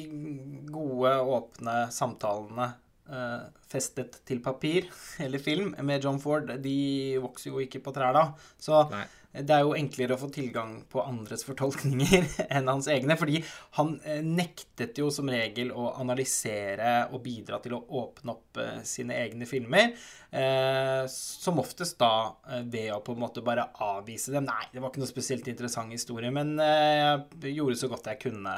[0.71, 2.69] gode, åpne samtalene
[3.09, 4.89] eh, festet til papir
[5.25, 6.79] eller film med John Ford, de
[7.23, 8.27] vokser jo ikke på trær da.
[8.61, 9.05] Så Nei
[9.43, 13.17] det er jo enklere å få tilgang på andres fortolkninger enn hans egne.
[13.19, 13.41] Fordi
[13.79, 18.79] han eh, nektet jo som regel å analysere og bidra til å åpne opp uh,
[18.87, 19.95] sine egne filmer.
[20.35, 22.35] Uh, som oftest da
[22.67, 24.47] ved å på en måte bare avvise dem.
[24.47, 28.53] Nei, det var ikke noe spesielt interessant historie, men jeg gjorde så godt jeg kunne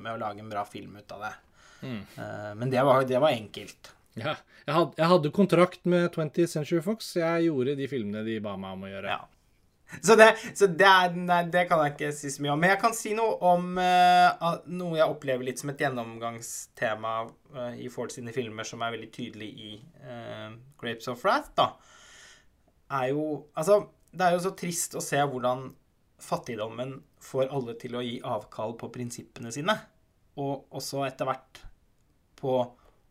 [0.00, 1.32] med å lage en bra film ut av det.
[1.80, 2.02] Mm.
[2.60, 3.92] Men det var, det var enkelt.
[4.18, 4.34] Ja,
[4.66, 7.12] jeg hadde, jeg hadde, kontrakt med 20th Century Fox.
[7.16, 9.14] Jeg gjorde de filmene de ba meg om å gjøre.
[9.14, 9.20] Ja.
[10.02, 12.60] Så, det, så det, er, nei, det, kan jeg ikke si så mye om.
[12.62, 17.72] Men jeg kan si noe om uh, noe jeg opplever litt som et gjennomgangstema uh,
[17.74, 19.72] i Ford sine filmer, som er veldig tydelig i
[20.04, 21.54] uh, 'Grapes of Wrath'.
[21.58, 21.72] da,
[23.00, 25.68] er jo Altså, det er jo så trist å se hvordan
[26.20, 29.74] fattigdommen får alle til å gi avkall på prinsippene sine.
[30.38, 31.64] Og også etter hvert
[32.40, 32.58] på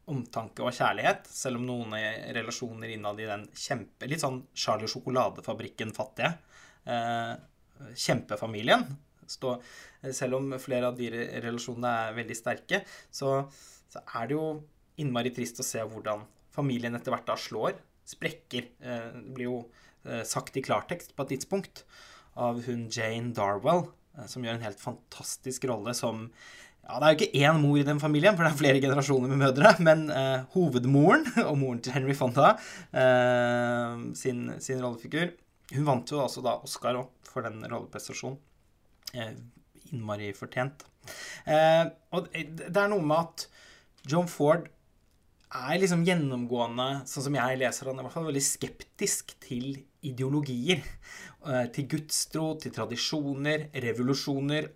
[0.10, 1.94] omtanke og kjærlighet, selv om noen
[2.34, 6.32] relasjoner innad i den kjempe Litt sånn Charlie Sjokoladefabrikken-fattige
[6.90, 7.36] Eh,
[7.96, 8.86] kjempefamilien.
[9.30, 9.54] Stå,
[10.12, 11.10] selv om flere av de
[11.44, 12.82] relasjonene er veldig sterke,
[13.14, 13.44] så,
[13.92, 14.48] så, er det jo
[15.00, 16.26] innmari trist å se hvordan
[16.56, 17.78] familien etter hvert da slår,
[18.10, 18.72] sprekker.
[18.82, 19.60] Eh, det blir jo
[20.04, 21.86] eh, sagt i klartekst på et tidspunkt
[22.40, 23.86] av hun Jane Darwell,
[24.28, 26.26] som gjør en helt fantastisk rolle som
[26.90, 29.30] ja, Det er jo ikke én mor i den familien, for det er flere generasjoner
[29.30, 29.76] med mødre.
[29.86, 32.56] Men eh, hovedmoren, og moren til Henry Fonda,
[32.90, 35.36] eh, sin, sin rollefigur,
[35.76, 36.98] hun vant jo altså da Oscar
[37.30, 38.40] for den rolleprestasjonen.
[39.14, 39.38] Eh,
[39.94, 40.86] innmari fortjent.
[41.46, 43.48] Eh, og det er noe med at
[44.10, 44.68] John Ford
[45.50, 50.84] er liksom gjennomgående, sånn som jeg leser han, i hvert fall veldig skeptisk til ideologier.
[51.40, 54.70] Eh, til gudstro, til tradisjoner, revolusjoner.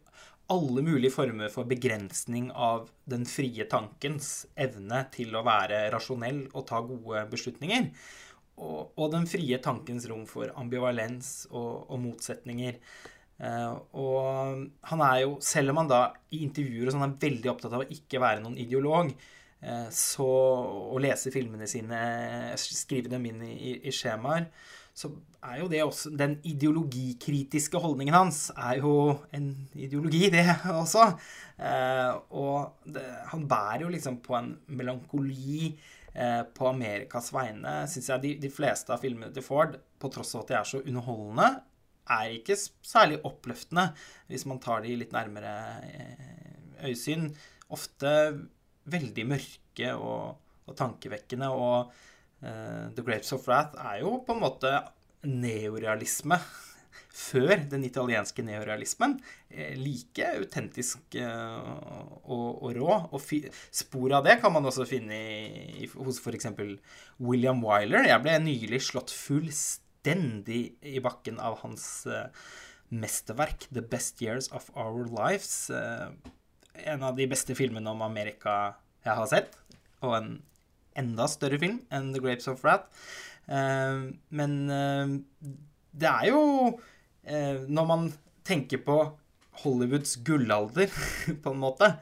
[0.52, 6.66] Alle mulige former for begrensning av den frie tankens evne til å være rasjonell og
[6.68, 7.88] ta gode beslutninger
[8.58, 12.78] og, og, den frie tankens rom for ambivalens og, og motsetninger.
[13.44, 17.50] Uh, og han er jo, selv om han da i intervjuer og sånn er veldig
[17.52, 19.10] opptatt av å ikke være noen ideolog,
[19.66, 20.30] uh, så
[20.94, 22.04] Å lese filmene sine,
[22.60, 24.48] skrive dem inn i, i skjemaer,
[24.94, 25.10] så
[25.42, 28.94] er jo det også Den ideologikritiske holdningen hans er jo
[29.34, 31.08] en ideologi, det også.
[31.58, 35.74] Eh, og det, han bærer jo liksom på en melankoli
[36.14, 38.24] eh, på Amerikas vegne, syns jeg.
[38.24, 41.50] De, de, fleste av filmene til Ford, på tross av at de er så underholdende,
[42.14, 43.86] er ikke særlig oppløftende
[44.28, 45.58] hvis man tar de litt nærmere
[45.90, 46.32] eh,
[46.86, 47.32] øyesyn.
[47.74, 48.14] Ofte
[48.94, 51.50] veldig mørke og, og tankevekkende.
[51.50, 51.94] Og
[52.44, 54.72] The Grapes of Wrath er jo på en måte
[55.24, 56.38] neorealisme
[57.14, 59.18] før den italienske neorealismen.
[59.50, 61.62] Eh, like autentisk eh,
[62.24, 62.90] og, og rå.
[63.14, 63.24] Og
[63.74, 66.50] spor av det kan man også finne i, hos f.eks.
[67.22, 68.10] William Wyler.
[68.10, 72.28] Jeg ble nylig slått fullstendig i bakken av hans uh,
[72.94, 75.70] mesterverk, 'The Best Years of Our Lives'.
[75.72, 76.12] Uh,
[76.74, 78.74] en av de beste filmene om Amerika
[79.06, 79.54] jeg har sett.
[80.04, 80.34] Og en
[81.00, 82.90] enda større film enn 'The Grapes of Rat.
[83.44, 84.70] Uh, men
[85.94, 86.42] det er jo
[87.24, 88.10] eh, Når man
[88.46, 88.98] tenker på
[89.64, 90.90] Hollywoods gullalder,
[91.44, 91.94] på en måte,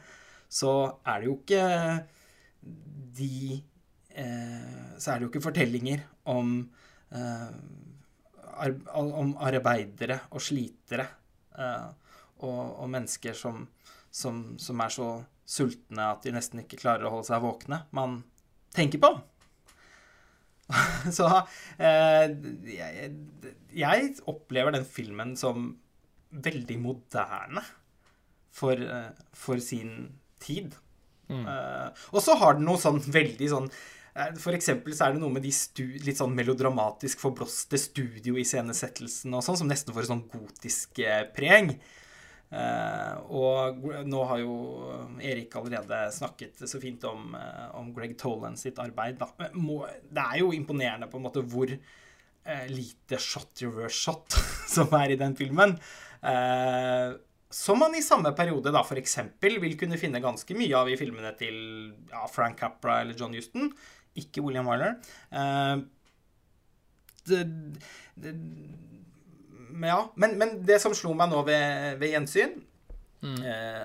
[0.52, 1.66] så er det jo ikke
[3.20, 3.60] de
[4.16, 6.58] eh, Så er det jo ikke fortellinger om
[7.12, 7.54] eh,
[8.62, 11.06] om arbeidere og slitere
[11.58, 11.88] eh,
[12.46, 13.64] og, og, mennesker som,
[14.12, 15.08] som, som, er så
[15.50, 18.20] sultne at de nesten ikke klarer å holde seg våkne, man
[18.76, 19.12] tenker på.
[21.18, 21.28] så
[21.82, 22.28] eh,
[22.72, 23.14] jeg,
[23.76, 25.74] jeg, opplever den filmen som
[26.32, 27.64] veldig moderne
[28.56, 30.76] for, eh, for sin tid.
[31.32, 31.46] Mm.
[31.48, 33.74] Eh, og så har den noe sånn veldig sånn
[34.44, 35.52] for eksempel så er det noe med de
[36.04, 41.00] litt sånn melodramatisk forblåste studioiscenesettelsene og sånn, som nesten får et sånn gotisk
[41.32, 41.78] preg.
[42.52, 44.54] Uh, og nå har jo
[45.24, 49.22] Erik allerede snakket så fint om, uh, om Greg Tolan sitt arbeid.
[49.56, 51.72] Må, det er jo imponerende på en måte hvor
[52.72, 54.36] lite shot reverse shot
[54.76, 55.76] som er i den filmen.
[57.54, 59.20] som man i samme periode da f.eks.
[59.38, 61.60] vil kunne finne ganske mye av i filmene til
[62.10, 63.70] ja, Frank Capra eller John Houston.
[64.18, 64.98] Ikke William Wyler.
[67.30, 67.44] det,
[68.26, 68.34] det
[69.86, 70.00] ja.
[70.20, 72.58] Men, men, det som slo meg nå ved, ved gjensyn,
[73.24, 73.40] mm.
[73.46, 73.84] uh,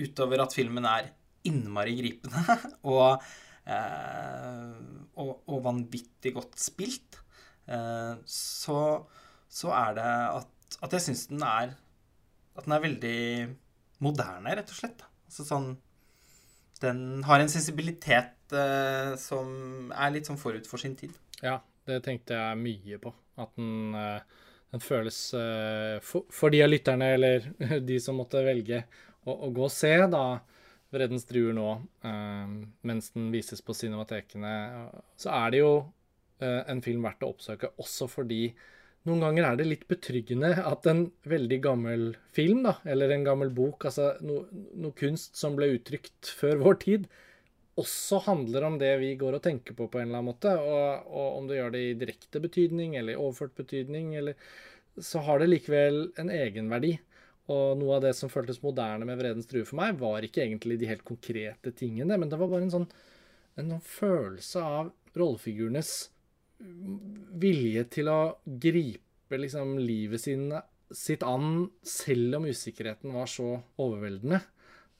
[0.00, 1.10] utover at filmen er
[1.48, 2.58] innmari gripende
[2.94, 3.24] og,
[3.68, 4.74] uh,
[5.20, 7.20] og, og, vanvittig godt spilt,
[7.70, 8.78] uh, så,
[9.48, 11.74] så, er det at, at jeg syns den er
[12.54, 13.18] At den er veldig
[14.04, 15.00] moderne, rett og slett.
[15.26, 15.72] Altså sånn
[16.82, 18.30] Den har en sensibilitet
[19.18, 21.10] som er litt sånn forut for sin tid.
[21.42, 21.56] Ja,
[21.88, 23.10] det tenkte jeg mye på.
[23.40, 24.42] At den eh,
[24.74, 27.48] den føles uh, for, for, de av lytterne, eller
[27.88, 28.82] de som måtte velge
[29.24, 30.26] å, å gå og se da.
[30.94, 31.70] Vreddens druer nå,
[32.06, 32.54] uh,
[32.86, 34.54] mens den vises på cinematekene,
[35.18, 38.46] så er det jo uh, en film verdt å oppsøke, også fordi
[39.04, 43.50] noen ganger er det litt betryggende at en veldig gammel film, da, eller en gammel
[43.52, 44.44] bok, altså no,
[44.80, 47.10] noe kunst som ble uttrykt før vår tid,
[47.80, 50.52] også handler om det vi går og tenker på på en eller annen måte.
[50.60, 54.38] Og, og om du gjør det i direkte betydning eller i overført betydning, eller,
[54.98, 56.94] så har det likevel en egenverdi.
[57.52, 60.78] Og noe av det som føltes moderne med Vredens drue for meg, var ikke egentlig
[60.80, 62.86] de helt konkrete tingene, men det var bare en sånn,
[63.60, 65.92] en sånn følelse av rollefigurenes
[67.42, 70.46] vilje til å gripe liksom livet sin,
[70.94, 74.40] sitt an, selv om usikkerheten var så overveldende.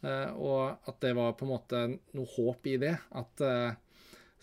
[0.05, 1.82] Eh, og at det var på en måte
[2.16, 2.94] noe håp i det.
[3.16, 3.76] At eh,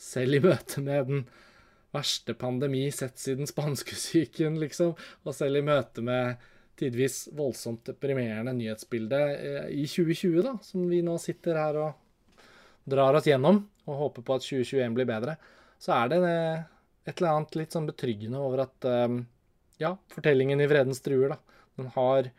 [0.01, 1.25] selv i møte med den
[1.91, 6.49] verste pandemi sett siden spanskesyken, liksom, og selv i møte med
[6.79, 12.47] tidvis voldsomt deprimerende nyhetsbilde eh, i 2020, da, som vi nå sitter her og
[12.89, 15.35] drar oss gjennom, og håper på at 2021 blir bedre,
[15.81, 18.85] så er det et eller annet litt sånn betryggende over at
[19.81, 22.29] ja, fortellingen i Vredens druer, da, den har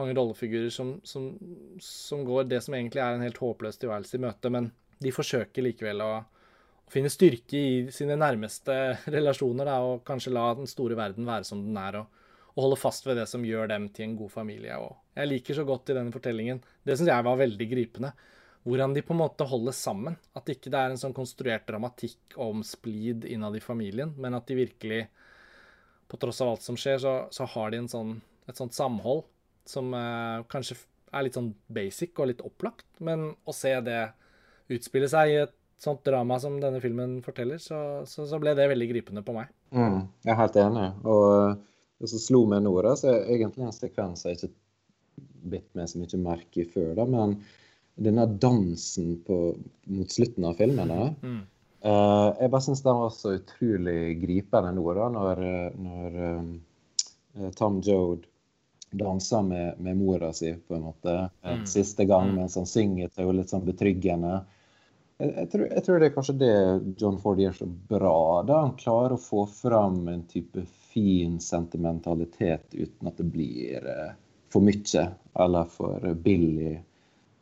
[0.00, 1.30] mange rollefigurer som, som,
[1.84, 4.70] som, går det som egentlig er en helt håpløs tilværelse i møte, men
[5.00, 6.10] de forsøker likevel å,
[6.86, 8.76] å finne styrke i sine nærmeste
[9.16, 12.26] relasjoner da, og kanskje la den store verden være som den er, og,
[12.56, 14.76] og holde fast ved det som gjør dem til en god familie.
[14.82, 18.12] Og jeg liker så godt i denne fortellingen Det syns jeg var veldig gripende.
[18.66, 20.16] Hvordan de på en måte holder sammen.
[20.36, 24.50] At ikke det er en sånn konstruert dramatikk om splid innad i familien, men at
[24.50, 25.04] de virkelig,
[26.10, 28.18] på tross av alt som skjer, så, så har de sånn,
[28.50, 29.24] et sånt samhold
[29.70, 30.76] som eh, kanskje
[31.10, 32.88] er litt sånn basic og litt opplagt.
[33.02, 34.02] Men å se det
[34.70, 38.68] utspille seg i et sånt drama som denne filmen forteller, så, så, så ble det
[38.68, 39.48] veldig gripende på meg.
[39.72, 40.88] Mm, jeg er helt enig.
[41.08, 41.58] Og
[42.00, 44.52] og så slo meg nå, da, så er egentlig en sekvens jeg ikke
[45.52, 47.36] bitt meg så mye merke i før, da, men
[48.00, 49.38] denne dansen på,
[49.92, 51.40] mot slutten av filmene mm.
[51.84, 55.42] uh, Jeg bare syns den var så utrolig gripende nå, da, når,
[55.84, 56.50] når um,
[57.58, 58.29] Tom Jode
[58.90, 61.66] danser med, med, mora si på en måte mm.
[61.66, 62.34] siste gang mm.
[62.40, 64.40] mens han synger til henne litt sånn betryggende.
[65.20, 66.54] Jeg, jeg, tror, jeg, tror, det er kanskje det
[66.98, 68.18] John Ford gjør så bra.
[68.48, 74.14] da Han klarer å få fram en type fin sentimentalitet uten at det blir uh,
[74.50, 75.04] for mye
[75.44, 76.80] eller for billig.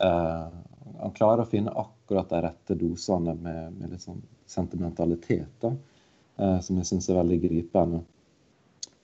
[0.04, 0.50] Uh,
[0.98, 5.72] han klarer å finne akkurat de rette dosene med, med litt sånn sentimentalitet, da,
[6.42, 8.02] uh, som jeg syns er veldig gripende.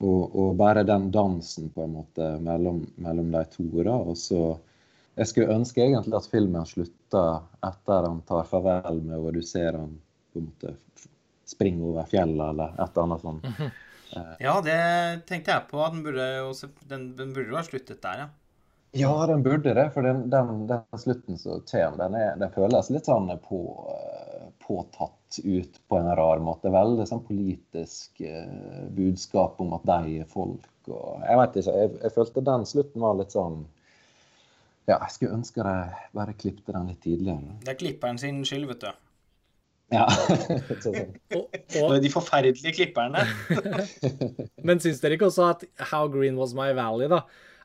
[0.04, 3.66] Og, og, bare den dansen på en måte mellom, mellom de to.
[3.82, 4.44] da, og så
[5.14, 7.20] Jeg skulle ønske egentlig at filmen slutta
[7.62, 9.92] etter han tar farvel med henne, og du ser han
[10.32, 10.74] på en måte
[11.46, 13.46] springe over fjellet eller et eller annet sånt.
[13.46, 13.70] Mhm.
[14.38, 14.80] Ja, det
[15.26, 15.78] tenkte jeg på.
[15.90, 16.52] Den burde jo
[16.90, 18.28] den, den burde ha sluttet der, ja.
[18.94, 19.88] Ja, den burde det.
[19.94, 23.60] For den, den, den slutten som kommer, den, den føles litt sånn på,
[24.62, 26.72] påtatt ut på en rar måte.
[26.72, 31.76] Veldig sånn politisk eh, budskap om at de er folk og Jeg vet ikke.
[31.78, 33.62] Jeg, jeg, følte den slutten var litt sånn
[34.84, 35.76] Ja, jeg skulle ønske de
[36.16, 37.56] bare klippet den litt tidligere.
[37.64, 38.90] Det er klipperen sin skyld, vet du.
[39.92, 40.04] Ja.
[40.90, 43.24] og, og, de forferdelige klipperne.
[44.66, 47.22] Men syns dere ikke også at How Green Was My Valley da,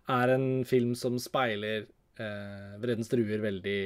[0.10, 3.80] er en film som speiler eh, Vredens druer veldig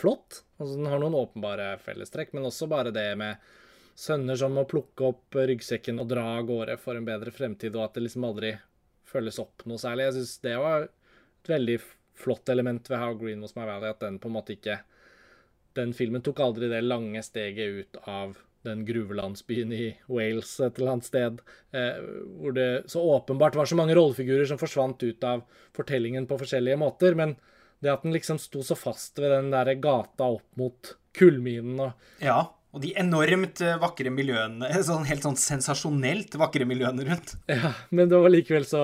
[0.00, 0.42] flott?
[0.58, 3.52] Altså, den har noen åpenbare fellestrekk, men også bare det med
[3.94, 7.86] sønner som må plukke opp ryggsekken og dra av gårde for en bedre fremtid, og
[7.86, 8.56] at det liksom aldri
[9.06, 10.08] følges opp noe særlig.
[10.08, 11.78] Jeg syns det var et veldig
[12.18, 14.80] flott element ved How Green Was My Valley, at den på en måte ikke
[15.74, 20.94] den filmen tok aldri det lange steget ut av den gruvelandsbyen i Wales et eller
[20.94, 21.40] annet sted,
[21.76, 21.98] eh,
[22.38, 25.42] hvor det så åpenbart var så mange rollefigurer som forsvant ut av
[25.76, 27.18] fortellingen på forskjellige måter.
[27.18, 27.34] Men
[27.84, 32.24] det at den liksom sto så fast ved den der gata opp mot kullminen og
[32.24, 32.40] Ja,
[32.74, 37.36] og de enormt eh, vakre miljøene, sånn helt sånn sensasjonelt vakre miljøene rundt.
[37.50, 38.82] Ja, men det var likevel så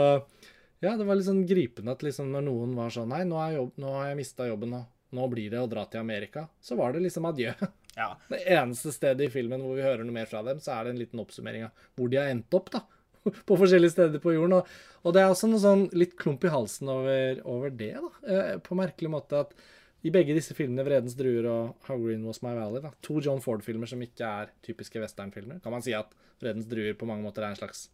[0.81, 3.75] Ja, det var litt sånn gripende at liksom når noen var sånn Nei, nå, jobb,
[3.83, 6.47] nå har jeg mista jobben, og nå blir det å dra til Amerika.
[6.63, 7.51] Så var det liksom adjø.
[7.97, 8.13] Ja.
[8.31, 10.95] Det eneste stedet i filmen hvor vi hører noe mer fra dem, så er det
[10.95, 12.85] en liten oppsummering av hvor de har endt opp, da.
[13.49, 14.59] På forskjellige steder på jorden.
[14.61, 14.71] Og,
[15.05, 18.11] og det er også noe sånn litt klump i halsen over, over det, da.
[18.33, 19.55] Eh, på merkelig måte at
[20.01, 23.43] i begge disse filmene, 'Vredens druer' og 'How Green Was My Valley', da, to John
[23.45, 27.45] Ford-filmer som ikke er typiske westernfilmer, kan man si at 'Vredens druer' på mange måter
[27.45, 27.91] er en slags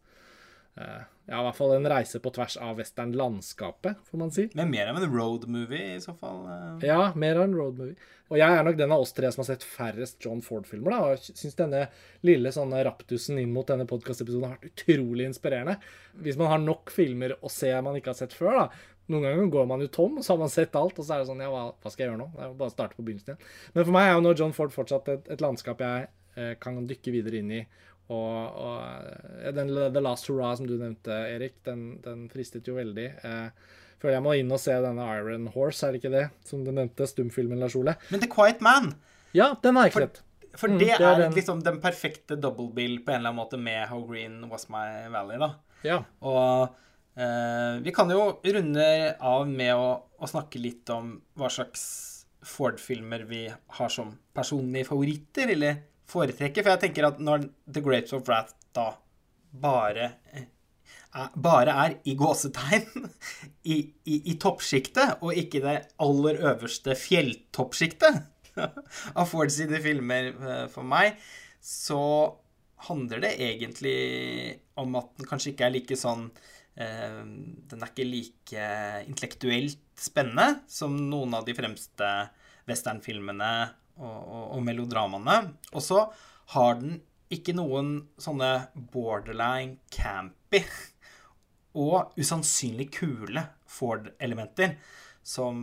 [0.77, 4.45] ja, i hvert fall en reise på tvers av westernlandskapet, får man si.
[4.55, 6.45] Men mer av en road movie, i så fall?
[6.47, 6.85] Eh.
[6.87, 7.97] Ja, mer av en road movie.
[8.31, 11.11] Og jeg er nok den av oss tre som har sett færrest John Ford-filmer, da,
[11.11, 11.85] og syns denne
[12.27, 15.75] lille sånne raptusen inn mot denne podkastepisoden har vært utrolig inspirerende.
[16.23, 18.93] Hvis man har nok filmer å se man ikke har sett før, da.
[19.11, 21.23] Noen ganger går man jo tom, og så har man sett alt, og så er
[21.23, 22.29] det sånn Ja, hva, skal jeg gjøre nå?
[22.35, 23.51] Det er bare å starte på begynnelsen igjen.
[23.73, 26.79] Men for meg er jo nå John Ford fortsatt et, et landskap jeg eh, kan
[26.87, 27.61] dykke videre inn i
[28.13, 33.07] og, og den The Last Hurrah som du nevnte, Erik, den, den fristet jo veldig.
[33.27, 36.23] Eh, føler jeg må inn og se denne Iron Horse, er det ikke det?
[36.47, 37.97] Som du nevnte, stumfilmen Lars Ole.
[38.13, 38.93] Men The Quiet Man!
[39.35, 40.23] Ja, den har jeg ikke sett.
[40.57, 41.35] For mm, det, det, er, den.
[41.37, 45.05] liksom den perfekte double bill på en eller annen måte med How Green Was My
[45.13, 45.51] Valley, da.
[45.85, 45.99] Ja.
[46.25, 48.87] Og eh, vi kan jo runde
[49.19, 51.83] av med å, å snakke litt om hva slags
[52.47, 56.63] Ford-filmer vi har som personlige favoritter, eller foretrekker.
[56.63, 58.91] For jeg tenker at når The Grapes of Wrath da
[59.57, 60.47] bare eh,
[61.17, 63.07] er, bare er i gåsetegn
[63.73, 68.21] i, i, i toppsjiktet, og ikke det aller øverste fjelltoppsjiktet
[69.19, 71.17] av Ford sine filmer eh, for meg,
[71.63, 72.01] så
[72.87, 73.97] handler det egentlig
[74.77, 76.27] om at den kanskje ikke er like sånn
[76.77, 78.67] eh, Den er ikke like
[79.09, 82.11] intellektuelt spennende som noen av de fremste
[82.69, 83.49] westernfilmene
[83.97, 85.37] og, og, og melodramaene.
[85.73, 86.05] Og så
[86.53, 86.99] har den
[87.33, 88.51] ikke noen sånne
[88.93, 90.61] borderline campy
[91.77, 94.77] og usannsynlig kule Ford-elementer
[95.27, 95.59] som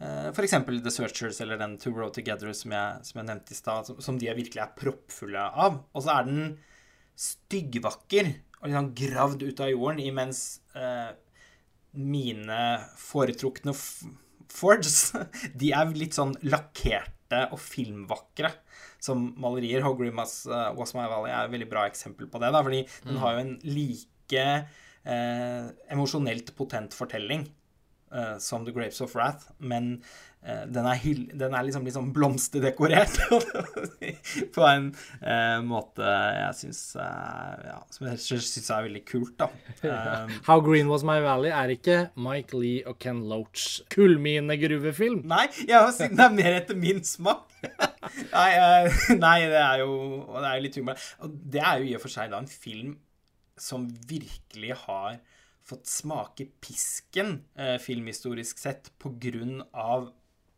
[0.00, 0.56] eh, f.eks.
[0.56, 4.00] The Searchers eller den To Row Together som jeg, som jeg nevnte i stad, som,
[4.02, 5.82] som, de virkelig er proppfulle av.
[5.92, 6.42] Og så er den
[7.18, 10.42] styggvakker og liksom gravd ut av jorden, imens
[10.78, 11.12] eh,
[11.98, 12.62] mine
[12.98, 13.74] foretrukne
[14.48, 15.12] Fords
[15.60, 18.50] de er litt sånn lakkert svarte og filmvakre
[19.00, 19.82] som malerier.
[19.82, 22.52] How Grim Was, uh, Was My Valley er et veldig bra eksempel på det.
[22.52, 23.20] Da, fordi den mm.
[23.22, 24.46] har jo en like
[25.04, 27.48] eh, emosjonelt potent fortelling
[28.12, 30.02] uh, som The Grapes of Wrath, men
[30.38, 31.00] den, er
[31.34, 33.16] den, er liksom, liksom blomsterdekorert
[34.54, 34.86] på en
[35.20, 39.50] uh, måte jeg syns ja, Som jeg syns er veldig kult, da.
[39.82, 45.24] Um, How Green Was My Valley er ikke Mike Lee og Ken Loach kullminegruvefilm.
[45.28, 47.48] Nei, jeg har siden det er mer etter min smak.
[48.36, 48.50] nei,
[49.18, 49.92] nei, det er jo
[50.36, 51.08] det er litt humor.
[51.24, 52.94] Og det er jo i og for seg da en film
[53.58, 55.18] som virkelig har
[55.68, 59.90] fått smake pisken eh, filmhistorisk sett pga.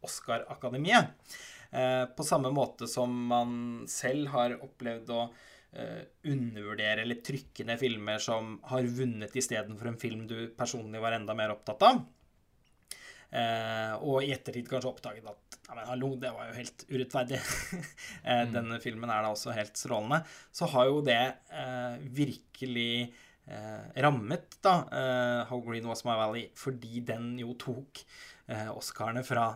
[0.06, 1.14] Oscar-akademiet.
[1.70, 5.20] Eh, på samme måte som man selv har opplevd å
[5.72, 11.14] eh, undervurdere eller trykke ned filmer som har vunnet istedenfor en film du personlig var
[11.14, 12.02] enda mer opptatt av.
[13.30, 17.38] Eh, og i ettertid kanskje oppdaget at ja, men hallo, det var jo helt urettferdig.
[18.24, 18.54] eh, mm.
[18.56, 20.24] Denne filmen er da også helt strålende.
[20.50, 21.22] Så har jo det
[21.54, 22.92] eh, virkelig
[23.98, 28.02] rammet da, eh, How Green Was My Valley, fordi den jo tok
[28.50, 29.52] Oscarene fra,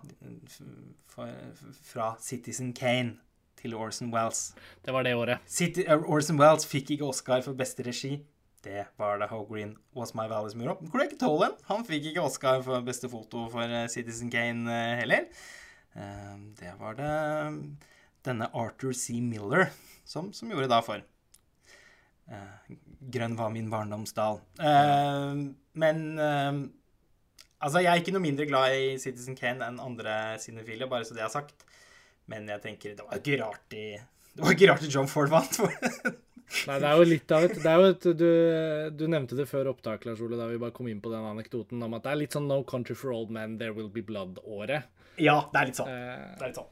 [1.83, 3.17] fra Citizen Kane
[3.65, 4.53] til Orson Wells.
[4.85, 5.43] Det var det året.
[5.49, 8.19] City, uh, Orson Wells fikk ikke Oscar for beste regi.
[8.65, 12.63] Det var det How Green Was My Valley's som Greg Tolan han fikk ikke Oscar
[12.65, 15.29] for beste foto for uh, Citizen Kane heller.
[16.59, 17.11] det var det
[18.27, 19.21] denne Arthur C.
[19.21, 19.69] Miller
[20.05, 21.05] som, som gjorde da for.
[23.15, 24.41] Grønn var min barndomsdal.
[25.79, 26.01] Men
[27.65, 31.17] Altså, jeg er ikke noe mindre glad i Citizen Kane enn andre sinefile, bare så
[31.17, 31.65] det er sagt.
[32.31, 35.61] Men jeg tenker det var ikke rart i Det var ikke rart John Ford vant.
[36.69, 38.29] Nei, det er jo litt av et, det er jo et du,
[39.01, 41.83] du, nevnte det før opptak, Lars Ole, da vi bare kom inn på den anekdoten
[41.83, 44.91] om at det er litt sånn No Country for Old Men, There Will Be Blood-året.
[45.17, 45.91] Ja, det er litt sånn.
[45.91, 46.71] Det er litt sånn.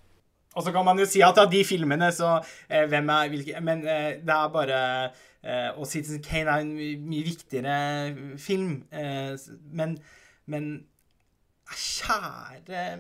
[0.52, 2.34] Og så kan man jo si at av de filmene, så
[2.68, 6.74] eh, Hvem er hvilke Men eh, det er bare eh, Og Citizen Kane er en
[6.76, 7.76] mye viktigere
[8.36, 8.82] film.
[8.92, 9.32] Eh,
[9.72, 9.96] men,
[10.50, 10.72] men
[11.72, 12.98] Kjære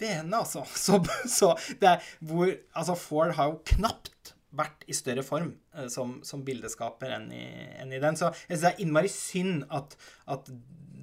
[0.00, 0.64] vene, altså.
[0.86, 5.88] Så, så det er hvor Altså, Ford har jo knapt vært i større form eh,
[5.92, 7.44] som, som bildeskaper enn i,
[7.80, 8.18] enn i, den.
[8.20, 9.96] Så jeg synes det er innmari synd at,
[10.28, 10.50] at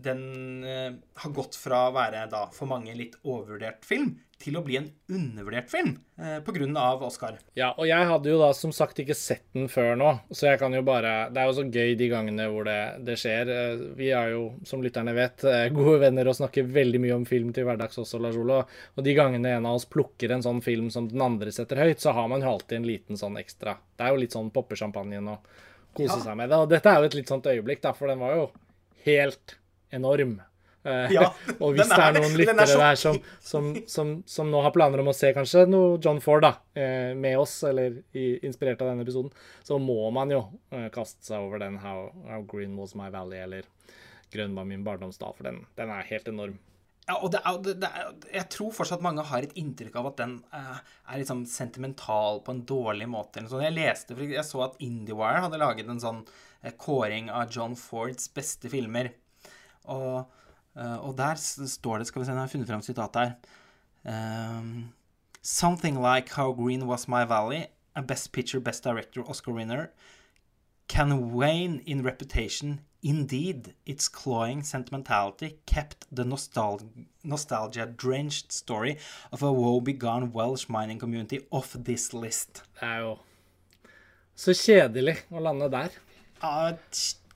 [0.03, 0.91] den eh,
[1.21, 4.87] har gått fra å være da for mange litt overvurdert film til å bli en
[5.11, 6.85] undervurdert film eh, pga.
[7.05, 7.37] Oscar.
[7.59, 10.61] Ja, og jeg hadde jo da som sagt ikke sett den før nå, så jeg
[10.61, 13.51] kan jo bare Det er jo så gøy de gangene hvor det, det skjer.
[13.51, 17.27] Eh, vi er jo, som lytterne vet, eh, gode venner og snakker veldig mye om
[17.27, 18.61] film til hverdags også, Lars Olo.
[18.95, 21.99] Og de gangene en av oss plukker en sånn film som den andre setter høyt,
[22.03, 23.75] så har man jo alltid en liten sånn ekstra.
[23.97, 25.51] Det er jo litt sånn poppe champagnen og
[25.97, 26.23] kose ja.
[26.29, 26.63] seg med det.
[26.63, 28.51] Og dette er jo et litt sånt øyeblikk, da, for den var jo
[29.07, 29.59] helt
[29.95, 30.39] enorm.
[30.83, 31.25] Eh, ja,
[31.59, 35.11] og hvis det er noen lyttere der som, som, som, som, nå har planer om
[35.11, 39.33] å se kanskje noe John Ford da, eh, med oss, eller inspirert av denne episoden,
[39.65, 43.43] så må man jo eh, kaste seg over den How, How Green Was My Valley,
[43.43, 43.67] eller
[44.31, 46.57] Grønn var min barndomsdal, for den, den, er helt enorm.
[47.09, 50.19] Ja, og det er, det er, jeg tror fortsatt mange har et inntrykk av at
[50.19, 53.41] den er liksom sentimental på en dårlig måte.
[53.49, 56.21] Jeg leste, jeg så at IndieWire hadde laget en sånn
[56.77, 59.09] kåring av John Fords beste filmer.
[59.85, 60.31] Og,
[60.75, 64.57] uh, og der står det Skal vi se, jeg har funnet fram sitatet her.
[64.59, 64.93] Um,
[65.41, 69.91] Something like How Green Was My Valley, a Best Picture, Best Director Oscar winner,
[70.87, 72.81] can wane in reputation.
[73.01, 76.81] Indeed, its cloying sentimentality kept the nostal
[77.23, 78.97] nostalgia-drenched story
[79.31, 82.63] of a woe-begone Welsh mining community off this list.
[82.75, 83.15] Det er jo
[84.35, 85.95] så kjedelig å lande der.
[86.41, 86.73] Ja,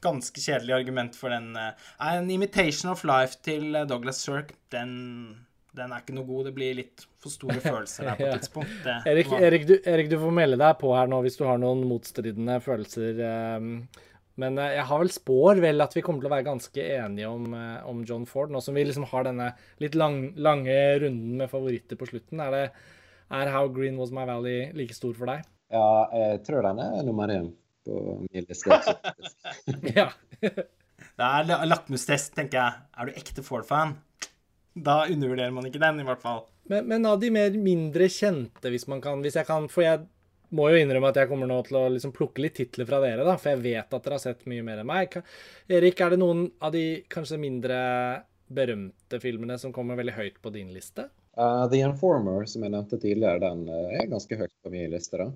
[0.03, 1.53] ganske kjedelig argument for den.
[1.55, 1.71] Uh,
[2.11, 4.93] en imitation of life til eh, Douglas Sirk, den,
[5.73, 6.49] den, er ikke noe god.
[6.49, 8.73] Det blir litt for store følelser der på et tidspunkt.
[8.85, 11.61] Det, Erik, Erik, du, Erik, du, får melde deg på her nå hvis du har
[11.61, 13.23] noen motstridende følelser.
[13.57, 13.71] Um,
[14.41, 17.29] men uh, jeg har vel spår vel at vi kommer til å være ganske enige
[17.29, 21.41] om, uh, om John Ford, nå som vi liksom har denne litt lang, lange runden
[21.41, 22.41] med favoritter på slutten.
[22.43, 22.93] Er, det,
[23.33, 25.45] er How Green Was My Valley like stor for deg?
[25.73, 27.53] Ja, jeg tror den er nummer én
[27.85, 27.99] på
[28.31, 28.79] min liste.
[29.99, 30.09] ja.
[30.41, 32.81] det er lakmustest, tenker jeg.
[32.97, 33.97] Er du ekte Ford-fan,
[34.73, 36.45] da undervurderer man ikke den, i hvert fall.
[36.71, 40.05] Men, men, av de mer mindre kjente, hvis man kan Hvis jeg kan For jeg
[40.55, 43.25] må jo innrømme at jeg kommer nå til å liksom plukke litt titler fra dere,
[43.25, 45.15] da, for jeg vet at dere har sett mye mer enn meg.
[45.65, 47.79] Erik, er det noen av de kanskje mindre
[48.53, 51.07] berømte filmene som kommer veldig høyt på din liste?
[51.33, 55.17] Uh, The Informer, som jeg nevnte tidligere, den uh, er ganske høyt på min liste.
[55.23, 55.31] da.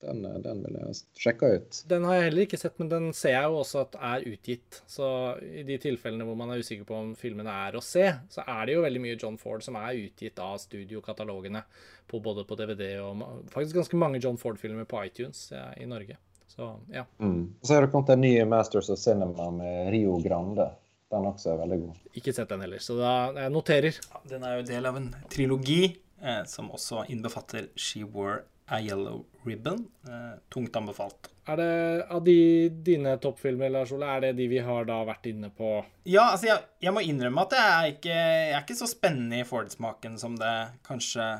[0.00, 1.80] Den, eh, den, vil jeg sjekke ut.
[1.90, 4.80] Den har jeg heller ikke sett, men den ser jeg jo også at er utgitt.
[4.90, 5.08] Så
[5.42, 8.68] i de tilfellene hvor man er usikker på om filmene er å se, så er
[8.68, 11.64] det jo veldig mye John Ford som er utgitt av studiokatalogene
[12.08, 16.16] på både på DVD og faktisk ganske mange John Ford-filmer på iTunes ja, i Norge.
[16.48, 17.04] Så ja.
[17.18, 17.54] Mm.
[17.62, 20.70] Så har det kommet en ny Masters of Cinema med Rio Grande.
[21.10, 22.00] Den også er veldig god.
[22.20, 23.98] Ikke sett den heller, så da jeg noterer.
[24.12, 25.82] Ja, den er jo del av en trilogi
[26.20, 29.86] eh, som også innbefatter She Wore a Yellow Ribbon.
[30.08, 31.30] Eh, tungt anbefalt.
[31.48, 35.30] Er det av de dine toppfilmer, Lars Ole, er det de vi har da vært
[35.30, 35.78] inne på?
[36.08, 39.40] Ja, altså, jeg, jeg må innrømme at jeg er ikke, jeg er ikke så spennende
[39.40, 40.52] i Ford-smaken som det
[40.86, 41.30] kanskje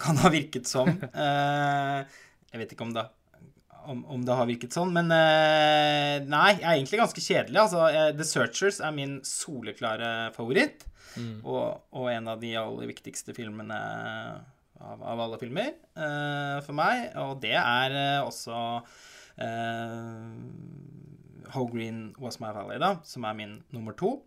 [0.00, 0.90] kan ha virket som.
[1.26, 3.02] Eh, jeg vet ikke om det,
[3.90, 7.60] om, om det har virket sånn, men eh, Nei, jeg er egentlig ganske kjedelig.
[7.66, 10.86] Altså, The Searchers er min soleklare favoritt.
[11.16, 13.76] Og, og en av de aller viktigste filmene
[14.80, 17.10] av, av alle filmer uh, for meg.
[17.22, 18.60] Og det er uh, også
[19.42, 20.30] uh,
[21.54, 24.18] How Green Was My Valley, da, som er min nummer to.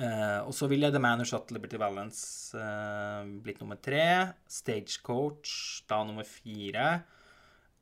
[0.00, 4.32] Og så ville The Man Who Shot Liberty Valance eh, blitt nummer tre.
[4.48, 7.02] Stagecoach da nummer fire.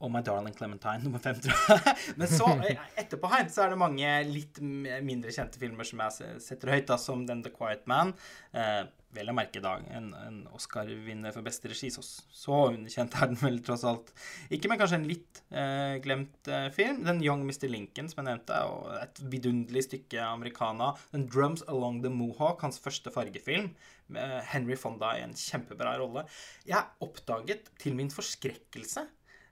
[0.03, 1.95] Og My Darling Clementine nummer fem, tror jeg.
[2.19, 2.51] Men så,
[2.99, 6.99] etterpå her, så er det mange litt mindre kjente filmer som jeg setter høyt, da,
[6.99, 8.15] som Den The Quiet Man.
[8.51, 8.83] Eh,
[9.17, 13.41] vel å merke da en, en Oscar-vinner for beste regi, så, så underkjent er den
[13.41, 14.13] vel tross alt.
[14.53, 17.01] Ikke, men kanskje en litt eh, glemt eh, film.
[17.07, 17.69] Den Young Mr.
[17.73, 20.93] Lincoln, som jeg nevnte, og et vidunderlig stykke americana.
[21.15, 23.73] Den Drums Along the Mohawk, hans første fargefilm,
[24.13, 26.25] med Henry Fonda i en kjempebra rolle.
[26.69, 29.05] Jeg oppdaget til min forskrekkelse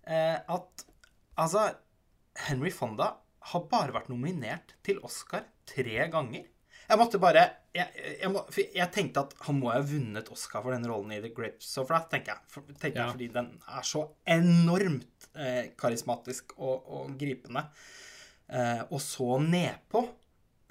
[0.09, 0.87] eh, at
[1.37, 1.69] altså
[2.47, 3.15] Henry Fonda
[3.53, 6.47] har bare vært nominert til Oscar tre ganger.
[6.89, 7.43] Jeg måtte bare
[7.75, 7.89] Jeg,
[8.23, 11.33] jeg, må, jeg tenkte at han må ha vunnet Oscar for den rollen i The
[11.37, 12.47] Grips of Flat, tenker jeg.
[12.49, 13.07] For, tenker Ja.
[13.09, 17.67] jeg fordi den er så enormt eh, karismatisk og, og gripende.
[18.49, 20.07] Eh, og så nedpå.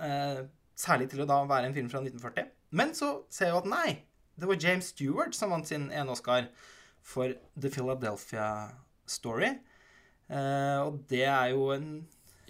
[0.02, 0.42] Eh,
[0.76, 2.50] særlig til å da være en film fra 1940.
[2.76, 3.92] Men så ser jeg jo at nei,
[4.36, 6.50] det var James Stewart som vant sin ene Oscar
[7.06, 8.50] for The Philadelphia
[9.08, 9.54] Story.
[10.26, 11.90] Eh, og det er jo en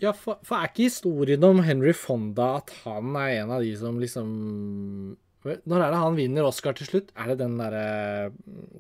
[0.02, 3.72] Ja, for, for er ikke historien om Henry Fonda at han er en av de
[3.80, 4.28] som liksom
[5.46, 7.14] Når er det han vinner Oscar til slutt?
[7.16, 8.34] Er det den derre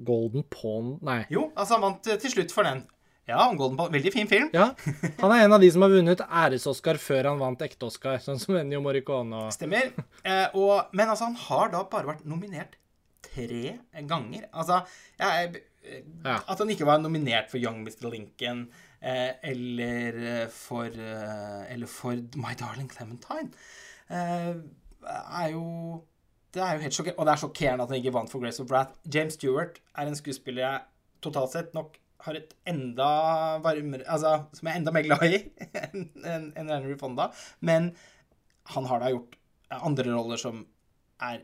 [0.08, 1.22] Golden Pond Nei.
[1.32, 2.84] Jo, altså han vant eh, til slutt for den.
[3.26, 4.52] Ja, Golden Pawn, Veldig fin film.
[4.54, 4.68] Ja,
[5.22, 8.58] han er en av de som har vunnet æres-Oscar før han vant ekte-Oscar, sånn som
[8.60, 9.94] Ennio Morricone og Stemmer.
[10.22, 12.78] Eh, og, men altså, han har da bare vært nominert
[13.26, 14.46] tre ganger.
[14.54, 14.84] Altså,
[15.22, 16.04] jeg, eh.
[16.36, 18.12] At han ikke var nominert for Young Mr.
[18.14, 23.52] Lincoln eh, eller eh, for eh, Eller for My Darling Clementine,
[24.10, 24.56] eh,
[25.42, 26.04] er jo
[26.56, 27.20] det er jo helt sjokkerende.
[27.20, 28.96] Og det er sjokkerende at han ikke vant for Grace of Brath.
[29.14, 30.82] James Stewart er en skuespiller jeg
[31.26, 33.08] totalt sett nok har et enda
[33.62, 35.42] varmere Altså, som jeg er enda mer glad i
[35.84, 37.30] enn en, en Henry Fonda.
[37.60, 37.92] Men
[38.74, 39.36] han har da gjort
[39.76, 40.64] andre roller som
[41.22, 41.44] er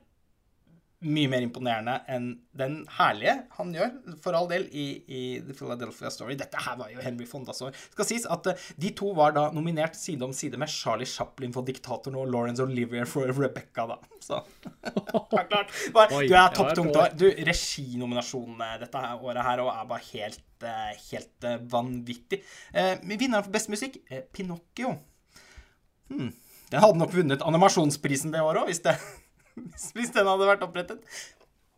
[1.02, 2.28] mye mer imponerende enn
[2.58, 6.36] den herlige han gjør, for all del, i, i The Philadelphia Story.
[6.38, 7.72] Dette her var jo Henry Fondas år.
[7.74, 11.10] Det skal sies at eh, de to var da nominert side om side med Charlie
[11.10, 13.98] Chaplin for Diktatoren og Lawrence Olivier for Rebecca, da.
[14.22, 14.44] Så
[14.86, 15.74] det er klart.
[15.96, 17.16] Bare, Oi, du er topptungt år.
[17.18, 22.44] Du, reginominasjonene dette året her og er bare helt, eh, helt eh, vanvittig.
[22.78, 23.98] Eh, Vinneren for best musikk,
[24.36, 24.94] Pinocchio.
[26.12, 26.30] Hmm.
[26.72, 29.00] Den hadde nok vunnet animasjonsprisen det året òg, hvis, det-
[29.56, 31.06] hvis, den hadde vært opprettet.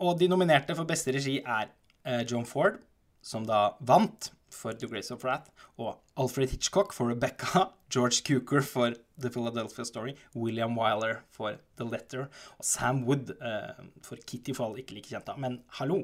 [0.04, 1.70] Og de nominerte for beste regi er
[2.04, 2.80] eh, John Ford,
[3.24, 8.62] som da vant for The Grace of Wrath, og Alfred Hitchcock for Rebecca, George Cukor
[8.66, 14.54] for The Philadelphia Story, William Wyler for The Letter, og Sam Wood uh, for Kitty
[14.54, 15.38] Fall, ikke like kjent da.
[15.38, 16.04] Men hallo!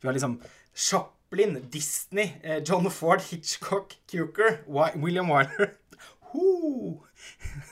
[0.00, 0.40] Vi har liksom
[0.74, 4.60] Chaplin, Disney, uh, John Ford, Hitchcock, Cukor,
[4.96, 5.74] William Wyler.
[6.32, 7.05] Ho!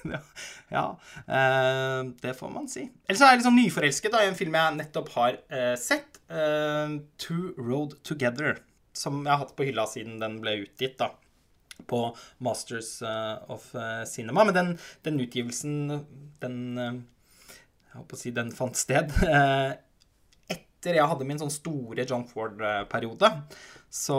[0.76, 0.84] ja,
[1.26, 2.86] eh, det får man si.
[3.08, 6.20] Ellers er jeg sånn nyforelsket da, i en film jeg nettopp har eh, sett.
[6.28, 8.60] eh, Two Road Together.
[8.94, 11.10] Som jeg har hatt på hylla siden den ble utgitt, da.
[11.90, 13.00] På Masters
[13.50, 13.64] of
[14.06, 14.44] Cinema.
[14.46, 14.68] Men den,
[15.02, 16.04] den utgivelsen,
[16.40, 19.10] den Jeg holdt på å si den fant sted.
[20.54, 23.32] etter jeg hadde min sånn store John Ford-periode.
[23.94, 24.16] Så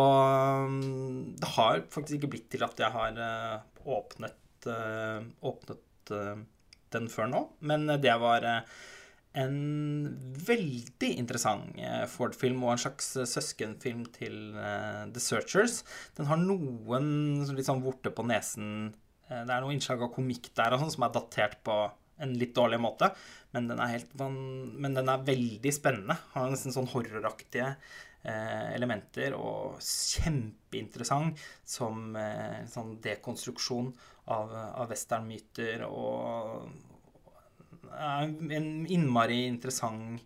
[1.39, 3.63] det har faktisk ikke blitt til at jeg har uh,
[4.65, 6.43] åpnet, uh, åpnet uh,
[6.95, 7.41] den før nå.
[7.61, 8.45] Men uh, det var
[9.35, 9.57] en
[10.47, 11.75] veldig interessant
[12.07, 15.81] Ford-film og en slags søskenfilm til The Searchers.
[16.15, 18.93] Den har noen litt sånn vorte på nesen
[19.27, 21.75] Det er noe innslag av komikk der og sånn som er datert på
[22.23, 23.09] en litt dårlig måte,
[23.51, 24.35] men den er, van
[24.79, 26.17] men den er veldig spennende.
[26.33, 27.73] Har nesten sånn horroraktige
[28.25, 33.91] eh, elementer, og kjempeinteressant som eh, sånn dekonstruksjon
[34.27, 36.69] av, av westernmyter og
[37.95, 40.21] en innmari interessant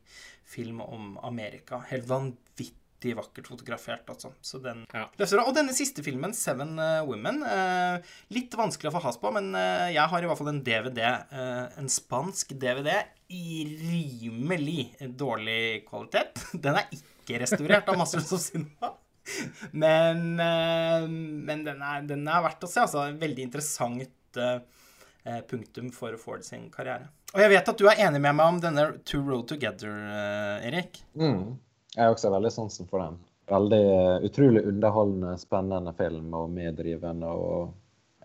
[0.50, 1.82] film om Amerika.
[1.90, 4.32] Helt vanvittig vakkert fotografert, altså.
[4.42, 5.08] Så den Ja.
[5.18, 5.32] det.
[5.34, 9.54] Og denne siste filmen, 'Seven eh, Women', eh, litt vanskelig å få has på, men
[9.56, 11.02] eh, jeg har i hvert fall en DVD,
[11.78, 16.34] en spansk DVD, i rimelig dårlig kvalitet.
[16.64, 18.96] Den er ikke restaurert av Masters of Cinema.
[19.72, 21.08] Men, eh,
[21.50, 22.84] men den, er, den er verdt å se.
[22.86, 23.06] altså.
[23.20, 24.60] Veldig interessant eh,
[25.24, 27.10] eh, punktum for Ford sin karriere.
[27.34, 30.70] Og jeg vet at du er enig med meg om denne Two Road Together, eh,
[30.72, 31.04] Erik.
[31.14, 31.60] Mm.
[31.96, 33.20] Jeg har også veldig sansen for den.
[33.50, 33.84] Veldig
[34.28, 37.30] utrolig underholdende, spennende film og meddrivende.
[37.30, 37.74] og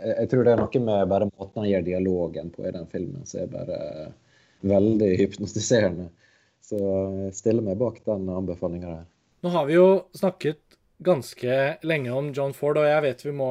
[0.01, 2.87] jeg, jeg tror det er noe med bare måten han gjør dialogen på i den
[2.93, 3.81] filmen som er bare
[4.65, 6.09] veldig hypnotiserende.
[6.65, 9.09] Så jeg stiller meg bak den anbefalinga der.
[9.45, 10.63] Nå har vi jo snakket
[11.05, 13.51] ganske lenge om John Ford, og jeg vet vi må,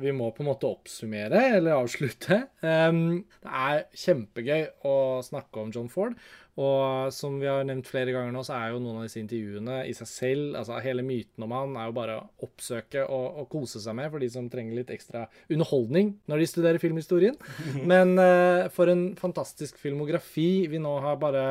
[0.00, 2.44] vi må på en måte oppsummere eller avslutte.
[2.62, 4.94] Um, det er kjempegøy å
[5.26, 6.16] snakke om John Ford.
[6.60, 9.78] Og som vi har nevnt flere ganger nå, så er jo noen av disse intervjuene
[9.88, 13.46] i seg selv altså Hele myten om han er jo bare å oppsøke og, og
[13.54, 17.38] kose seg med for de som trenger litt ekstra underholdning når de studerer filmhistorien.
[17.92, 21.46] Men uh, for en fantastisk filmografi vi nå har bare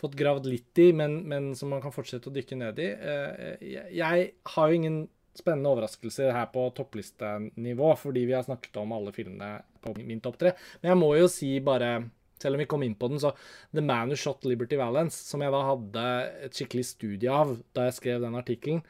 [0.00, 2.90] fått gravd litt i, men, men som man kan fortsette å dykke ned i.
[2.96, 5.00] Uh, jeg, jeg har jo ingen
[5.36, 10.40] spennende overraskelser her på topplistenivå, fordi vi har snakket om alle filmene på min topp
[10.40, 10.54] tre.
[10.80, 11.92] Men jeg må jo si bare
[12.40, 13.34] selv om vi kom inn på den, så
[13.68, 16.04] The Man Who Shot Liberty Valance, som jeg da hadde
[16.48, 18.80] et skikkelig studie av da jeg skrev den artikkelen,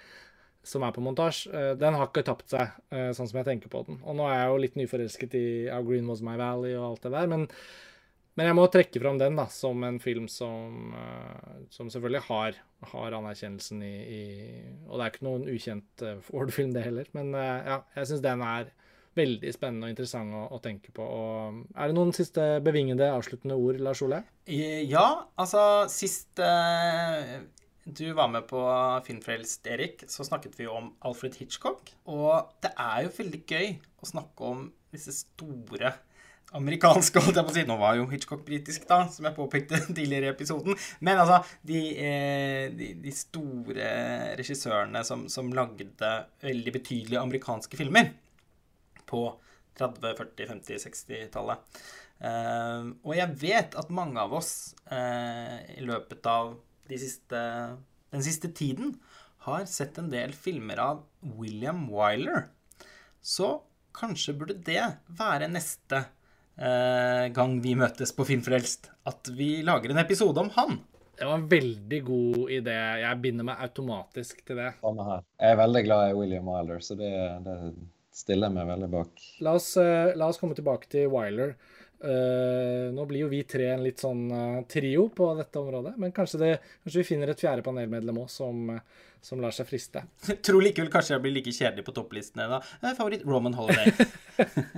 [0.62, 3.82] som er på montasje, uh, den har ikke tapt seg, sånn som jeg tenker på
[3.88, 4.00] den.
[4.04, 7.08] Og nå er jeg jo litt nyforelsket i How Green Was My Valley og alt
[7.08, 7.46] det der, men,
[8.38, 12.60] men jeg må trekke fram den da, som en film som, uh, som selvfølgelig har,
[12.92, 14.22] har anerkjennelsen i, i,
[14.88, 18.70] Og det er ikke noen ukjent Ford-film, det heller, men ja, jeg syns den er
[19.18, 21.04] veldig spennende og interessant å, å, tenke på.
[21.04, 24.22] Og er det noen siste bevingede, avsluttende ord, Lars Ole?
[24.50, 25.06] Ja,
[25.40, 27.40] altså sist eh,
[27.90, 28.60] du var med på
[29.06, 31.92] Filmfrelst, Erik, så snakket vi om Alfred Hitchcock.
[32.10, 35.94] Og det er jo veldig gøy å snakke om disse store
[36.58, 37.64] amerikanske holdt jeg på å si.
[37.68, 40.78] Nå var jo Hitchcock britisk, da, som jeg påpekte tidligere i episoden.
[41.04, 43.92] Men altså, de, eh, de, de store
[44.40, 46.12] regissørene som, som lagde
[46.42, 48.12] veldig betydelige amerikanske filmer
[49.10, 49.24] på
[49.78, 51.80] 30-, 40-, 50-, 60-tallet.
[52.20, 56.52] Uh, og jeg vet at mange av oss uh, i løpet av
[56.90, 57.40] de siste,
[58.12, 58.92] den siste tiden
[59.46, 61.00] har sett en del filmer av
[61.38, 62.50] William Wyler.
[63.24, 63.62] Så
[63.96, 64.82] kanskje burde det
[65.16, 66.04] være neste
[66.60, 70.74] gang vi møtes på Filmfrelst, at vi lager en episode om han.
[71.20, 72.74] Det var en veldig god idé.
[73.02, 74.70] Jeg binder meg automatisk til det.
[74.80, 75.26] Samme her.
[75.36, 77.10] Jeg er veldig glad i William Wyler, så det,
[77.44, 77.56] det
[78.16, 79.20] stiller jeg meg veldig bak.
[79.44, 81.52] La oss, uh, la oss komme tilbake til Wyler.
[82.00, 86.16] Uh, nå blir jo vi tre en litt sånn uh, trio på dette området, men
[86.16, 86.50] kanskje, det,
[86.80, 88.72] kanskje vi finner et fjerde panelmedlem òg som,
[89.22, 90.02] som, lar seg friste.
[90.26, 92.60] Jeg tror likevel kanskje jeg blir like kjedelig på topplistene da.
[92.98, 93.92] Favoritt Roman Holiday.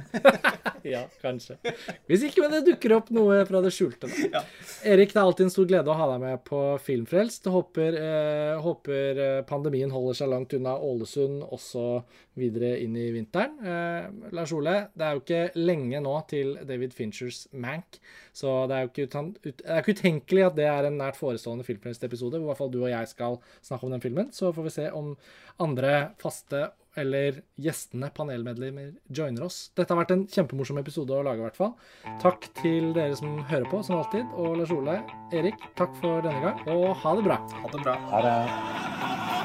[0.94, 1.58] ja, kanskje.
[2.10, 4.30] Hvis ikke men det dukker opp noe fra det skjulte, da.
[4.38, 4.44] Ja.
[4.94, 7.46] Erik, det er alltid en stor glede å ha deg med på Filmfrelst.
[7.52, 11.86] Håper, eh, håper pandemien holder seg langt unna Ålesund også
[12.38, 13.58] videre inn i vinteren.
[13.60, 17.98] Eh, Lars Ole, det er jo ikke lenge nå til David Finchers Mank,
[18.32, 21.18] så det er jo ikke, ut, det er ikke utenkelig at det er en nært
[21.20, 24.31] forestående Filmfrelst-episode, hvor i hvert fall du og jeg skal snakke om den filmen.
[24.34, 25.14] Så får vi se om
[25.62, 29.70] andre faste eller gjestene, panelmedlemmer, joiner oss.
[29.76, 31.72] Dette har vært en kjempemorsom episode å lage, i hvert fall.
[32.20, 34.28] Takk til dere som hører på, som alltid.
[34.36, 34.98] Og Lars Ole,
[35.32, 37.40] Erik, takk for denne gang, og ha det bra.
[37.62, 37.96] Ha det bra.
[38.12, 39.41] Ha det.